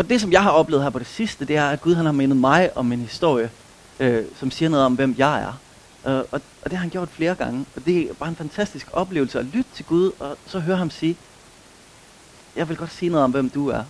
Og 0.00 0.08
det, 0.08 0.20
som 0.20 0.32
jeg 0.32 0.42
har 0.42 0.50
oplevet 0.50 0.82
her 0.82 0.90
på 0.90 0.98
det 0.98 1.06
sidste, 1.06 1.44
det 1.44 1.56
er, 1.56 1.70
at 1.70 1.80
Gud 1.80 1.94
han 1.94 2.04
har 2.04 2.12
mindet 2.12 2.36
mig 2.36 2.76
om 2.76 2.92
en 2.92 3.00
historie, 3.00 3.50
øh, 3.98 4.24
som 4.36 4.50
siger 4.50 4.68
noget 4.68 4.86
om, 4.86 4.94
hvem 4.94 5.14
jeg 5.18 5.42
er. 5.42 5.60
Øh, 6.10 6.18
og, 6.18 6.40
og 6.62 6.64
det 6.64 6.72
har 6.72 6.78
han 6.78 6.90
gjort 6.90 7.08
flere 7.08 7.34
gange. 7.34 7.66
Og 7.76 7.84
det 7.84 8.10
er 8.10 8.14
bare 8.14 8.28
en 8.28 8.36
fantastisk 8.36 8.86
oplevelse 8.92 9.38
at 9.38 9.44
lytte 9.44 9.70
til 9.74 9.84
Gud, 9.84 10.12
og 10.18 10.36
så 10.46 10.58
høre 10.58 10.76
ham 10.76 10.90
sige, 10.90 11.16
jeg 12.56 12.68
vil 12.68 12.76
godt 12.76 12.90
sige 12.90 13.10
noget 13.10 13.24
om, 13.24 13.30
hvem 13.30 13.50
du 13.50 13.68
er, 13.68 13.84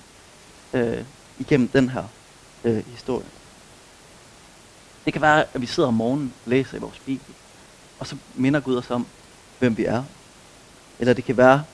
øh, 0.73 1.05
igennem 1.38 1.69
den 1.69 1.88
her 1.88 2.05
øh, 2.64 2.87
historie. 2.87 3.26
Det 5.05 5.12
kan 5.12 5.23
være, 5.23 5.45
at 5.55 5.61
vi 5.61 5.67
sidder 5.67 5.88
om 5.88 5.95
morgenen 5.95 6.33
og 6.45 6.50
læser 6.50 6.76
i 6.76 6.81
vores 6.81 6.99
bibel, 6.99 7.35
og 7.99 8.07
så 8.07 8.17
minder 8.35 8.61
Gud 8.61 8.76
os 8.76 8.90
om, 8.90 9.07
hvem 9.59 9.76
vi 9.76 9.85
er. 9.85 10.02
Eller 10.99 11.14
det 11.14 11.25
kan 11.25 11.37
være, 11.37 11.64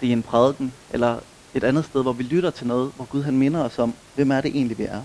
det 0.00 0.08
er 0.08 0.12
en 0.12 0.22
prædiken, 0.22 0.72
eller 0.90 1.20
et 1.54 1.64
andet 1.64 1.84
sted, 1.84 2.02
hvor 2.02 2.12
vi 2.12 2.22
lytter 2.22 2.50
til 2.50 2.66
noget, 2.66 2.92
hvor 2.96 3.04
Gud 3.04 3.22
han 3.22 3.38
minder 3.38 3.64
os 3.64 3.78
om, 3.78 3.94
hvem 4.14 4.30
er 4.30 4.40
det 4.40 4.50
egentlig, 4.54 4.78
vi 4.78 4.84
er. 4.84 5.02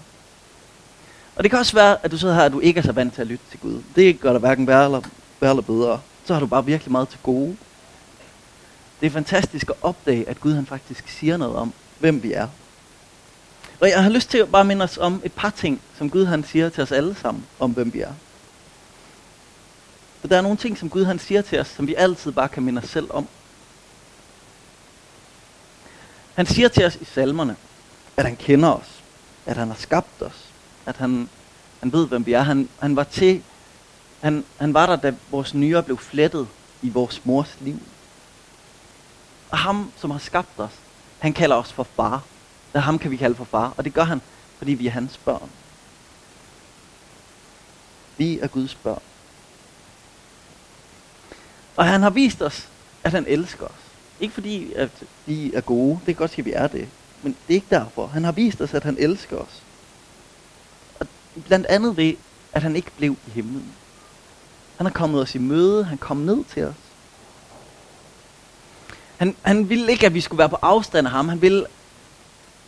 Og 1.36 1.44
det 1.44 1.52
kan 1.52 1.60
også 1.60 1.74
være, 1.74 1.98
at 2.04 2.12
du 2.12 2.18
sidder 2.18 2.36
her, 2.36 2.44
og 2.44 2.52
du 2.52 2.60
ikke 2.60 2.78
er 2.78 2.84
så 2.84 2.92
vant 2.92 3.14
til 3.14 3.22
at 3.22 3.28
lytte 3.28 3.46
til 3.50 3.60
Gud. 3.60 3.82
Det 3.96 4.20
gør 4.20 4.32
dig 4.32 4.40
hverken 4.40 4.68
værre 4.68 4.86
eller, 4.86 5.02
værre 5.40 5.52
eller 5.52 5.62
bedre. 5.64 6.02
Så 6.26 6.34
har 6.34 6.40
du 6.40 6.46
bare 6.46 6.66
virkelig 6.66 6.92
meget 6.92 7.10
til 7.10 7.20
gode. 7.24 7.58
Det 9.02 9.08
er 9.08 9.12
fantastisk 9.12 9.70
at 9.70 9.76
opdage, 9.82 10.30
at 10.30 10.40
Gud 10.40 10.54
han 10.54 10.66
faktisk 10.66 11.08
siger 11.08 11.38
noget 11.38 11.56
om, 11.56 11.74
hvem 12.00 12.24
vi 12.24 12.34
er. 12.34 12.48
Og 13.80 13.90
jeg 13.90 14.04
har 14.04 14.10
lyst 14.10 14.30
til 14.30 14.38
at 14.38 14.52
bare 14.52 14.66
minde 14.66 14.84
os 14.84 14.98
om 14.98 15.22
et 15.24 15.34
par 15.34 15.50
ting, 15.50 15.82
som 15.98 16.10
Gud 16.10 16.26
han 16.26 16.44
siger 16.44 16.70
til 16.70 16.84
os 16.84 16.92
alle 16.92 17.16
sammen, 17.16 17.46
om 17.60 17.72
hvem 17.72 17.94
vi 17.94 18.02
er. 18.02 18.14
For 20.22 20.28
der 20.28 20.38
er 20.38 20.42
nogle 20.42 20.58
ting, 20.58 20.78
som 20.78 20.90
Gud 20.90 21.06
han 21.06 21.20
siger 21.20 21.42
til 21.42 21.60
os, 21.60 21.68
som 21.68 21.88
vi 21.88 21.96
altid 21.96 22.32
bare 22.32 22.50
kan 22.50 22.64
minde 22.64 22.80
os 22.80 22.90
selv 22.90 23.08
om. 23.10 23.28
Han 26.36 26.46
siger 26.46 26.68
til 26.68 26.86
os 26.86 26.96
i 26.96 27.06
salmerne, 27.06 27.56
at 28.18 28.26
han 28.26 28.36
kender 28.36 28.70
os, 28.70 29.04
at 29.46 29.58
han 29.58 29.68
har 29.68 29.76
skabt 29.76 30.22
os, 30.22 30.46
at 30.86 30.98
han, 30.98 31.30
han 31.80 31.94
ved, 31.94 32.08
hvem 32.08 32.26
vi 32.26 32.34
er. 32.34 32.42
Han, 32.42 32.70
han 32.80 32.96
var 32.96 33.04
til, 33.04 33.44
han, 34.22 34.46
han 34.58 34.74
var 34.74 34.86
der, 34.86 34.96
da 34.96 35.14
vores 35.32 35.54
nyere 35.54 35.84
blev 35.84 35.98
flettet 35.98 36.48
i 36.82 36.90
vores 36.90 37.26
mors 37.26 37.58
liv. 37.62 37.80
Og 39.50 39.58
ham, 39.58 39.92
som 39.98 40.12
har 40.12 40.20
skabt 40.20 40.60
os, 40.60 40.72
han 41.20 41.34
kalder 41.34 41.56
os 41.56 41.74
for 41.74 41.84
far. 41.84 42.24
Og 42.74 42.84
ham 42.84 43.00
kan 43.00 43.12
vi 43.12 43.18
kalde 43.18 43.36
for 43.36 43.44
far, 43.44 43.74
og 43.78 43.86
det 43.86 43.94
gør 43.94 44.04
han, 44.04 44.22
fordi 44.58 44.74
vi 44.74 44.88
er 44.88 44.92
hans 44.92 45.18
børn. 45.18 45.50
Vi 48.18 48.40
er 48.40 48.48
Guds 48.48 48.76
børn. 48.76 49.02
Og 51.76 51.86
han 51.86 52.02
har 52.02 52.10
vist 52.10 52.42
os, 52.42 52.68
at 53.04 53.12
han 53.12 53.26
elsker 53.28 53.66
os. 53.66 53.85
Ikke 54.20 54.34
fordi, 54.34 54.74
at 54.74 54.92
vi 55.26 55.54
er 55.54 55.62
gode. 55.62 55.92
Det 55.92 56.06
kan 56.06 56.16
godt 56.16 56.32
sige, 56.32 56.42
at 56.42 56.46
vi 56.46 56.52
er 56.52 56.68
det. 56.68 56.88
Men 57.24 57.36
det 57.48 57.54
er 57.54 57.56
ikke 57.56 57.68
derfor. 57.70 58.08
Han 58.08 58.24
har 58.24 58.32
vist 58.32 58.62
os, 58.62 58.74
at 58.74 58.84
han 58.84 58.98
elsker 59.00 59.38
os. 59.38 59.64
Og 61.00 61.08
Blandt 61.46 61.66
andet 61.66 61.98
ved, 61.98 62.14
at 62.54 62.62
han 62.62 62.76
ikke 62.76 62.92
blev 62.98 63.18
i 63.28 63.30
himlen. 63.30 63.74
Han 64.78 64.88
er 64.88 64.92
kommet 64.92 65.22
os 65.22 65.36
i 65.36 65.38
møde, 65.38 65.84
han 65.84 65.98
kom 65.98 66.18
ned 66.18 66.44
til 66.54 66.64
os. 66.64 66.76
Han, 69.18 69.36
han 69.42 69.70
ville 69.70 69.92
ikke, 69.92 70.06
at 70.06 70.14
vi 70.14 70.22
skulle 70.22 70.38
være 70.40 70.50
på 70.50 70.58
afstand 70.62 71.08
af 71.08 71.12
ham, 71.12 71.30
han 71.30 71.42
ville 71.42 71.66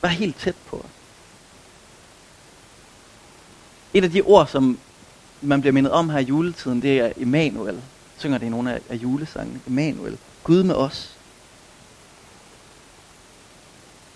være 0.01 0.11
helt 0.11 0.39
tæt 0.39 0.55
på 0.69 0.77
os. 0.77 0.89
Et 3.93 4.03
af 4.03 4.11
de 4.11 4.21
ord, 4.21 4.47
som 4.47 4.79
man 5.41 5.61
bliver 5.61 5.73
mindet 5.73 5.91
om 5.91 6.09
her 6.09 6.19
i 6.19 6.23
juletiden, 6.23 6.81
det 6.81 6.99
er 6.99 7.11
Emanuel. 7.17 7.81
Synger 8.17 8.37
det 8.37 8.45
i 8.45 8.49
nogle 8.49 8.73
af, 8.73 8.81
af 8.89 8.95
julesangene. 8.95 9.59
Emanuel. 9.67 10.17
Gud 10.43 10.63
med 10.63 10.75
os. 10.75 11.16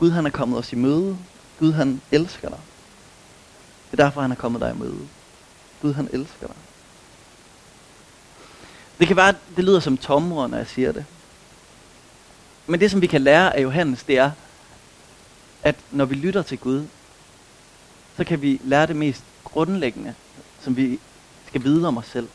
Gud 0.01 0.11
han 0.11 0.25
er 0.25 0.29
kommet 0.29 0.59
os 0.59 0.73
i 0.73 0.75
møde. 0.75 1.17
Gud 1.59 1.71
han 1.73 2.01
elsker 2.11 2.49
dig. 2.49 2.59
Det 3.91 3.99
er 3.99 4.03
derfor, 4.03 4.21
han 4.21 4.31
er 4.31 4.35
kommet 4.35 4.61
dig 4.61 4.71
i 4.75 4.79
møde. 4.79 5.07
Gud, 5.81 5.93
han 5.93 6.09
elsker 6.13 6.47
dig. 6.47 6.55
Det 8.99 9.07
kan 9.07 9.17
være, 9.17 9.29
at 9.29 9.35
det 9.55 9.63
lyder 9.63 9.79
som 9.79 9.97
tomre, 9.97 10.49
når 10.49 10.57
jeg 10.57 10.67
siger 10.67 10.91
det. 10.91 11.05
Men 12.67 12.79
det, 12.79 12.91
som 12.91 13.01
vi 13.01 13.07
kan 13.07 13.21
lære 13.21 13.55
af 13.55 13.63
Johannes, 13.63 14.03
det 14.03 14.17
er, 14.17 14.31
at 15.63 15.75
når 15.91 16.05
vi 16.05 16.15
lytter 16.15 16.41
til 16.41 16.57
Gud, 16.57 16.85
så 18.17 18.23
kan 18.23 18.41
vi 18.41 18.61
lære 18.63 18.87
det 18.87 18.95
mest 18.95 19.23
grundlæggende, 19.43 20.15
som 20.61 20.77
vi 20.77 20.99
skal 21.47 21.63
vide 21.63 21.87
om 21.87 21.97
os 21.97 22.05
selv. 22.05 22.27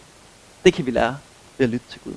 Det 0.64 0.74
kan 0.74 0.86
vi 0.86 0.90
lære 0.90 1.18
ved 1.58 1.64
at 1.66 1.70
lytte 1.70 1.86
til 1.90 2.00
Gud. 2.00 2.14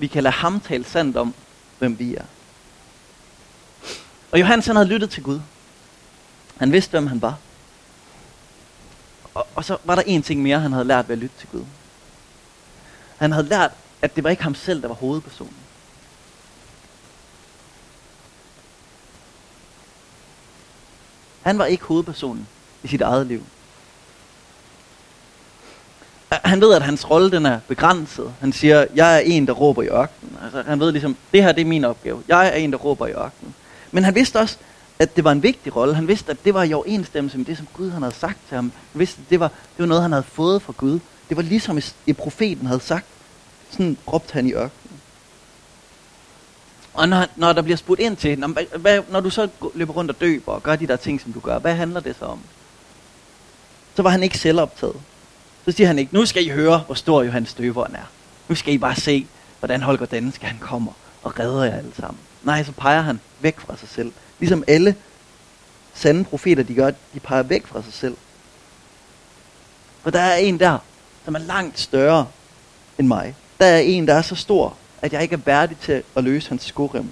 Vi 0.00 0.06
kan 0.06 0.22
lade 0.22 0.34
ham 0.34 0.60
tale 0.60 0.84
sandt 0.84 1.16
om, 1.16 1.34
hvem 1.78 1.98
vi 1.98 2.14
er. 2.14 2.24
Og 4.32 4.40
Johannes 4.40 4.66
han 4.66 4.76
havde 4.76 4.88
lyttet 4.88 5.10
til 5.10 5.22
Gud. 5.22 5.40
Han 6.56 6.72
vidste, 6.72 6.90
hvem 6.90 7.06
han 7.06 7.22
var. 7.22 7.38
Og, 9.34 9.46
og 9.54 9.64
så 9.64 9.76
var 9.84 9.94
der 9.94 10.02
en 10.02 10.22
ting 10.22 10.42
mere, 10.42 10.60
han 10.60 10.72
havde 10.72 10.84
lært 10.84 11.08
ved 11.08 11.12
at 11.12 11.18
lytte 11.18 11.38
til 11.38 11.48
Gud. 11.48 11.64
Han 13.16 13.32
havde 13.32 13.48
lært, 13.48 13.70
at 14.02 14.16
det 14.16 14.24
var 14.24 14.30
ikke 14.30 14.42
ham 14.42 14.54
selv, 14.54 14.82
der 14.82 14.88
var 14.88 14.94
hovedpersonen. 14.94 15.56
Han 21.42 21.58
var 21.58 21.64
ikke 21.64 21.84
hovedpersonen 21.84 22.48
i 22.82 22.88
sit 22.88 23.00
eget 23.00 23.26
liv. 23.26 23.46
Han 26.44 26.60
ved, 26.60 26.74
at 26.74 26.82
hans 26.82 27.10
rolle 27.10 27.30
den 27.30 27.46
er 27.46 27.60
begrænset. 27.68 28.32
Han 28.40 28.52
siger, 28.52 28.86
jeg 28.94 29.16
er 29.16 29.18
en, 29.18 29.46
der 29.46 29.52
råber 29.52 29.82
i 29.82 29.86
ørkenen. 29.86 30.36
Altså, 30.44 30.62
han 30.66 30.80
ved 30.80 30.92
ligesom, 30.92 31.16
det 31.32 31.42
her 31.42 31.52
det 31.52 31.60
er 31.60 31.66
min 31.66 31.84
opgave. 31.84 32.22
Jeg 32.28 32.46
er 32.46 32.52
en, 32.52 32.72
der 32.72 32.78
råber 32.78 33.06
i 33.06 33.12
ørkenen. 33.12 33.54
Men 33.90 34.04
han 34.04 34.14
vidste 34.14 34.40
også, 34.40 34.56
at 34.98 35.16
det 35.16 35.24
var 35.24 35.32
en 35.32 35.42
vigtig 35.42 35.76
rolle. 35.76 35.94
Han 35.94 36.08
vidste, 36.08 36.30
at 36.30 36.44
det 36.44 36.54
var 36.54 36.62
i 36.62 36.72
overensstemmelse 36.72 37.38
med 37.38 37.46
det, 37.46 37.56
som 37.56 37.66
Gud 37.72 37.90
han 37.90 38.02
havde 38.02 38.14
sagt 38.14 38.38
til 38.48 38.54
ham. 38.54 38.72
Han 38.92 38.98
vidste, 38.98 39.20
at 39.24 39.30
det 39.30 39.40
var, 39.40 39.48
det 39.48 39.78
var 39.78 39.86
noget, 39.86 40.02
han 40.02 40.12
havde 40.12 40.26
fået 40.32 40.62
fra 40.62 40.72
Gud. 40.76 40.98
Det 41.28 41.36
var 41.36 41.42
ligesom 41.42 41.78
i, 41.78 41.82
i 42.06 42.12
profeten 42.12 42.66
havde 42.66 42.80
sagt. 42.80 43.06
Sådan 43.70 43.96
råbte 44.12 44.32
han 44.32 44.46
i 44.46 44.52
ørkenen. 44.52 45.00
Og 46.94 47.08
når, 47.08 47.26
når 47.36 47.52
der 47.52 47.62
bliver 47.62 47.76
spurgt 47.76 48.00
ind 48.00 48.16
til, 48.16 48.38
når, 48.38 48.78
hvad, 48.78 49.02
når 49.10 49.20
du 49.20 49.30
så 49.30 49.48
løber 49.74 49.92
rundt 49.92 50.10
og 50.10 50.20
døber 50.20 50.52
og 50.52 50.62
gør 50.62 50.76
de 50.76 50.86
der 50.86 50.96
ting, 50.96 51.20
som 51.20 51.32
du 51.32 51.40
gør, 51.40 51.58
hvad 51.58 51.74
handler 51.74 52.00
det 52.00 52.16
så 52.18 52.24
om? 52.24 52.40
Så 53.96 54.02
var 54.02 54.10
han 54.10 54.22
ikke 54.22 54.38
selvoptaget. 54.38 54.96
Så 55.70 55.76
siger 55.76 55.86
han 55.86 55.98
ikke, 55.98 56.14
nu 56.14 56.26
skal 56.26 56.46
I 56.46 56.48
høre, 56.48 56.78
hvor 56.86 56.94
stor 56.94 57.22
Johannes 57.22 57.54
døberen 57.54 57.94
er. 57.94 58.10
Nu 58.48 58.54
skal 58.54 58.74
I 58.74 58.78
bare 58.78 58.94
se, 58.94 59.26
hvordan 59.58 59.82
Holger 59.82 60.06
Danske 60.06 60.46
han 60.46 60.58
kommer 60.58 60.92
og 61.22 61.38
redder 61.38 61.64
jer 61.64 61.78
alle 61.78 61.90
sammen. 62.00 62.18
Nej, 62.42 62.64
så 62.64 62.72
peger 62.72 63.00
han 63.00 63.20
væk 63.40 63.60
fra 63.60 63.76
sig 63.76 63.88
selv. 63.88 64.12
Ligesom 64.38 64.64
alle 64.68 64.94
sande 65.94 66.24
profeter, 66.24 66.62
de 66.62 66.74
gør, 66.74 66.90
de 67.14 67.20
peger 67.20 67.42
væk 67.42 67.66
fra 67.66 67.82
sig 67.82 67.92
selv. 67.92 68.16
For 70.02 70.10
der 70.10 70.20
er 70.20 70.36
en 70.36 70.60
der, 70.60 70.78
som 71.24 71.34
er 71.34 71.38
langt 71.38 71.80
større 71.80 72.26
end 72.98 73.06
mig. 73.06 73.34
Der 73.60 73.66
er 73.66 73.78
en, 73.78 74.08
der 74.08 74.14
er 74.14 74.22
så 74.22 74.34
stor, 74.34 74.76
at 75.02 75.12
jeg 75.12 75.22
ikke 75.22 75.34
er 75.34 75.40
værdig 75.46 75.76
til 75.82 76.02
at 76.16 76.24
løse 76.24 76.48
hans 76.48 76.64
skorem. 76.64 77.10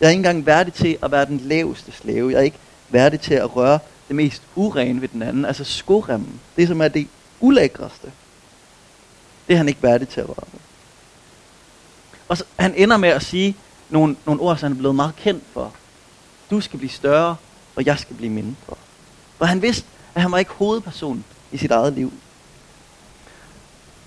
Jeg 0.00 0.06
er 0.06 0.10
ikke 0.10 0.18
engang 0.18 0.46
værdig 0.46 0.72
til 0.72 0.98
at 1.02 1.10
være 1.10 1.26
den 1.26 1.38
laveste 1.38 1.92
slave. 1.92 2.30
Jeg 2.30 2.38
er 2.38 2.42
ikke 2.42 2.58
værdig 2.90 3.20
til 3.20 3.34
at 3.34 3.56
røre 3.56 3.78
det 4.08 4.16
mest 4.16 4.42
urene 4.56 5.00
ved 5.00 5.08
den 5.08 5.22
anden. 5.22 5.44
Altså 5.44 5.64
skoremmen. 5.64 6.40
Det, 6.56 6.68
som 6.68 6.80
er 6.80 6.88
det 6.88 7.08
ulækreste. 7.42 8.12
Det 9.48 9.54
er 9.54 9.56
han 9.56 9.68
ikke 9.68 9.82
værdig 9.82 10.08
til 10.08 10.20
at 10.20 10.28
røre 10.28 10.46
ved. 10.52 10.60
Og 12.28 12.38
så, 12.38 12.44
han 12.58 12.74
ender 12.74 12.96
med 12.96 13.08
at 13.08 13.22
sige 13.22 13.56
nogle, 13.90 14.16
nogle 14.26 14.40
ord, 14.40 14.56
som 14.56 14.66
han 14.66 14.72
er 14.72 14.78
blevet 14.78 14.94
meget 14.94 15.16
kendt 15.16 15.44
for. 15.52 15.72
Du 16.50 16.60
skal 16.60 16.78
blive 16.78 16.90
større, 16.90 17.36
og 17.76 17.86
jeg 17.86 17.98
skal 17.98 18.16
blive 18.16 18.30
mindre. 18.30 18.76
For 19.38 19.44
han 19.44 19.62
vidste, 19.62 19.86
at 20.14 20.22
han 20.22 20.32
var 20.32 20.38
ikke 20.38 20.50
hovedperson 20.50 21.24
i 21.52 21.56
sit 21.58 21.70
eget 21.70 21.92
liv. 21.92 22.12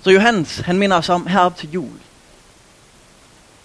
Så 0.03 0.11
Johannes, 0.11 0.57
han 0.59 0.77
minder 0.77 0.97
os 0.97 1.09
om 1.09 1.27
herop 1.27 1.57
til 1.57 1.71
jul, 1.71 1.99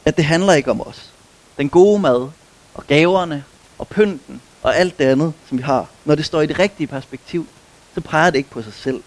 at 0.04 0.16
det 0.16 0.24
handler 0.24 0.52
ikke 0.52 0.70
om 0.70 0.80
os. 0.80 1.10
Den 1.58 1.68
gode 1.68 1.98
mad, 1.98 2.28
og 2.74 2.86
gaverne, 2.86 3.44
og 3.78 3.88
pynten, 3.88 4.42
og 4.62 4.76
alt 4.76 4.98
det 4.98 5.04
andet, 5.04 5.32
som 5.48 5.58
vi 5.58 5.62
har. 5.62 5.86
Når 6.04 6.14
det 6.14 6.24
står 6.24 6.40
i 6.40 6.46
det 6.46 6.58
rigtige 6.58 6.86
perspektiv, 6.86 7.46
så 7.94 8.00
peger 8.00 8.30
det 8.30 8.38
ikke 8.38 8.50
på 8.50 8.62
sig 8.62 8.72
selv. 8.72 9.02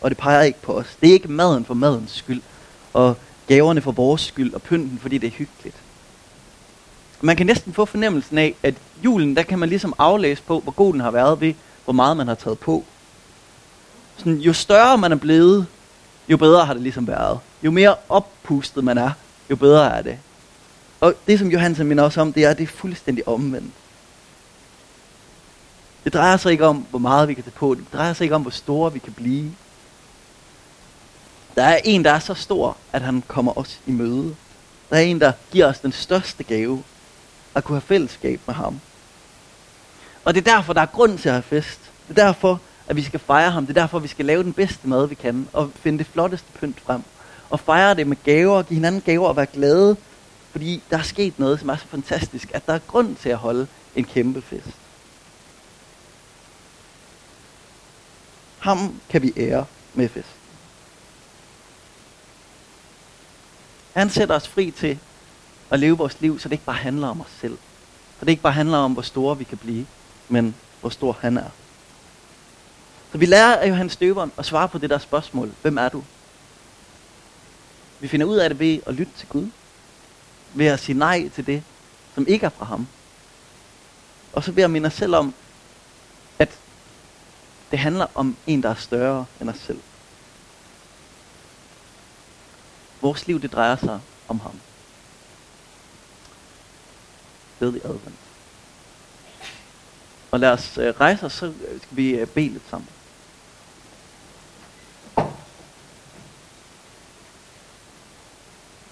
Og 0.00 0.10
det 0.10 0.18
peger 0.18 0.42
ikke 0.42 0.62
på 0.62 0.72
os. 0.72 0.96
Det 1.00 1.08
er 1.08 1.12
ikke 1.12 1.28
maden 1.28 1.64
for 1.64 1.74
madens 1.74 2.10
skyld, 2.10 2.42
og 2.92 3.16
gaverne 3.48 3.80
for 3.80 3.92
vores 3.92 4.20
skyld, 4.20 4.54
og 4.54 4.62
pynten, 4.62 4.98
fordi 4.98 5.18
det 5.18 5.26
er 5.26 5.30
hyggeligt. 5.30 5.76
Man 7.20 7.36
kan 7.36 7.46
næsten 7.46 7.72
få 7.72 7.84
fornemmelsen 7.84 8.38
af, 8.38 8.54
at 8.62 8.74
julen, 9.04 9.36
der 9.36 9.42
kan 9.42 9.58
man 9.58 9.68
ligesom 9.68 9.94
aflæse 9.98 10.42
på, 10.42 10.60
hvor 10.60 10.72
god 10.72 10.92
den 10.92 11.00
har 11.00 11.10
været 11.10 11.40
ved, 11.40 11.54
hvor 11.84 11.92
meget 11.92 12.16
man 12.16 12.28
har 12.28 12.34
taget 12.34 12.58
på. 12.58 12.84
Sådan, 14.16 14.38
jo 14.38 14.52
større 14.52 14.98
man 14.98 15.12
er 15.12 15.16
blevet, 15.16 15.66
jo 16.28 16.36
bedre 16.36 16.64
har 16.64 16.72
det 16.72 16.82
ligesom 16.82 17.06
været. 17.06 17.38
Jo 17.62 17.70
mere 17.70 17.94
oppustet 18.08 18.84
man 18.84 18.98
er, 18.98 19.10
jo 19.50 19.56
bedre 19.56 19.96
er 19.98 20.02
det. 20.02 20.18
Og 21.00 21.14
det 21.26 21.38
som 21.38 21.48
Johansen 21.48 21.86
minder 21.86 22.04
også 22.04 22.20
om, 22.20 22.32
det 22.32 22.44
er, 22.44 22.50
at 22.50 22.58
det 22.58 22.64
er 22.64 22.68
fuldstændig 22.68 23.28
omvendt. 23.28 23.72
Det 26.04 26.14
drejer 26.14 26.36
sig 26.36 26.52
ikke 26.52 26.66
om, 26.66 26.86
hvor 26.90 26.98
meget 26.98 27.28
vi 27.28 27.34
kan 27.34 27.44
tage 27.44 27.52
på. 27.52 27.74
Det 27.74 27.84
drejer 27.92 28.12
sig 28.12 28.24
ikke 28.24 28.34
om, 28.34 28.42
hvor 28.42 28.50
store 28.50 28.92
vi 28.92 28.98
kan 28.98 29.12
blive. 29.12 29.50
Der 31.56 31.62
er 31.62 31.80
en, 31.84 32.04
der 32.04 32.10
er 32.10 32.18
så 32.18 32.34
stor, 32.34 32.76
at 32.92 33.02
han 33.02 33.22
kommer 33.26 33.58
os 33.58 33.80
i 33.86 33.90
møde. 33.90 34.36
Der 34.90 34.96
er 34.96 35.00
en, 35.00 35.20
der 35.20 35.32
giver 35.50 35.66
os 35.66 35.78
den 35.78 35.92
største 35.92 36.44
gave, 36.44 36.82
at 37.54 37.64
kunne 37.64 37.76
have 37.76 37.86
fællesskab 37.86 38.40
med 38.46 38.54
ham. 38.54 38.80
Og 40.24 40.34
det 40.34 40.48
er 40.48 40.54
derfor, 40.54 40.72
der 40.72 40.80
er 40.80 40.86
grund 40.86 41.18
til 41.18 41.28
at 41.28 41.34
have 41.34 41.42
fest. 41.42 41.80
Det 42.08 42.18
er 42.18 42.24
derfor, 42.24 42.60
at 42.86 42.96
vi 42.96 43.02
skal 43.02 43.20
fejre 43.20 43.50
ham. 43.50 43.66
Det 43.66 43.76
er 43.76 43.80
derfor, 43.80 43.98
vi 43.98 44.08
skal 44.08 44.24
lave 44.24 44.42
den 44.42 44.52
bedste 44.52 44.88
mad, 44.88 45.06
vi 45.06 45.14
kan, 45.14 45.48
og 45.52 45.70
finde 45.74 45.98
det 45.98 46.06
flotteste 46.06 46.46
pynt 46.60 46.80
frem. 46.80 47.02
Og 47.50 47.60
fejre 47.60 47.94
det 47.94 48.06
med 48.06 48.16
gaver, 48.24 48.62
give 48.62 48.74
hinanden 48.74 49.00
gaver 49.00 49.28
og 49.28 49.36
være 49.36 49.46
glade, 49.46 49.96
fordi 50.50 50.82
der 50.90 50.98
er 50.98 51.02
sket 51.02 51.38
noget, 51.38 51.60
som 51.60 51.68
er 51.68 51.76
så 51.76 51.86
fantastisk, 51.86 52.50
at 52.54 52.66
der 52.66 52.72
er 52.72 52.78
grund 52.78 53.16
til 53.16 53.28
at 53.28 53.36
holde 53.36 53.66
en 53.96 54.04
kæmpe 54.04 54.42
fest. 54.42 54.76
Ham 58.58 59.00
kan 59.08 59.22
vi 59.22 59.32
ære 59.36 59.64
med 59.94 60.08
fest. 60.08 60.35
Han 63.96 64.10
sætter 64.10 64.34
os 64.34 64.48
fri 64.48 64.70
til 64.70 64.98
at 65.70 65.80
leve 65.80 65.98
vores 65.98 66.20
liv, 66.20 66.38
så 66.38 66.48
det 66.48 66.52
ikke 66.52 66.64
bare 66.64 66.76
handler 66.76 67.08
om 67.08 67.20
os 67.20 67.30
selv. 67.40 67.58
Så 68.18 68.24
det 68.24 68.28
ikke 68.28 68.42
bare 68.42 68.52
handler 68.52 68.78
om, 68.78 68.92
hvor 68.92 69.02
store 69.02 69.38
vi 69.38 69.44
kan 69.44 69.58
blive, 69.58 69.86
men 70.28 70.54
hvor 70.80 70.90
stor 70.90 71.16
han 71.20 71.36
er. 71.36 71.50
Så 73.12 73.18
vi 73.18 73.26
lærer 73.26 73.56
af 73.56 73.68
Johannes 73.68 73.96
Døberen 73.96 74.32
at 74.38 74.46
svare 74.46 74.68
på 74.68 74.78
det 74.78 74.90
der 74.90 74.98
spørgsmål. 74.98 75.52
Hvem 75.62 75.78
er 75.78 75.88
du? 75.88 76.04
Vi 78.00 78.08
finder 78.08 78.26
ud 78.26 78.36
af 78.36 78.50
det 78.50 78.58
ved 78.58 78.78
at 78.86 78.94
lytte 78.94 79.12
til 79.16 79.28
Gud. 79.28 79.48
Ved 80.54 80.66
at 80.66 80.80
sige 80.80 80.98
nej 80.98 81.28
til 81.28 81.46
det, 81.46 81.62
som 82.14 82.26
ikke 82.28 82.46
er 82.46 82.50
fra 82.50 82.64
ham. 82.64 82.86
Og 84.32 84.44
så 84.44 84.52
ved 84.52 84.62
at 84.62 84.70
minde 84.70 84.86
os 84.86 84.94
selv 84.94 85.14
om, 85.14 85.34
at 86.38 86.58
det 87.70 87.78
handler 87.78 88.06
om 88.14 88.36
en, 88.46 88.62
der 88.62 88.70
er 88.70 88.74
større 88.74 89.24
end 89.40 89.50
os 89.50 89.58
selv. 89.58 89.80
Vores 93.06 93.26
liv, 93.26 93.40
det 93.40 93.52
drejer 93.52 93.76
sig 93.76 94.00
om 94.28 94.40
ham. 94.40 94.60
Glædelig 97.58 97.84
advent. 97.84 98.18
Og 100.30 100.40
lad 100.40 100.50
os 100.50 100.78
øh, 100.78 100.94
rejse 101.00 101.26
os, 101.26 101.32
så 101.32 101.52
skal 101.82 101.96
vi 101.96 102.10
øh, 102.10 102.26
bede 102.26 102.48
lidt 102.48 102.62
sammen. 102.70 102.88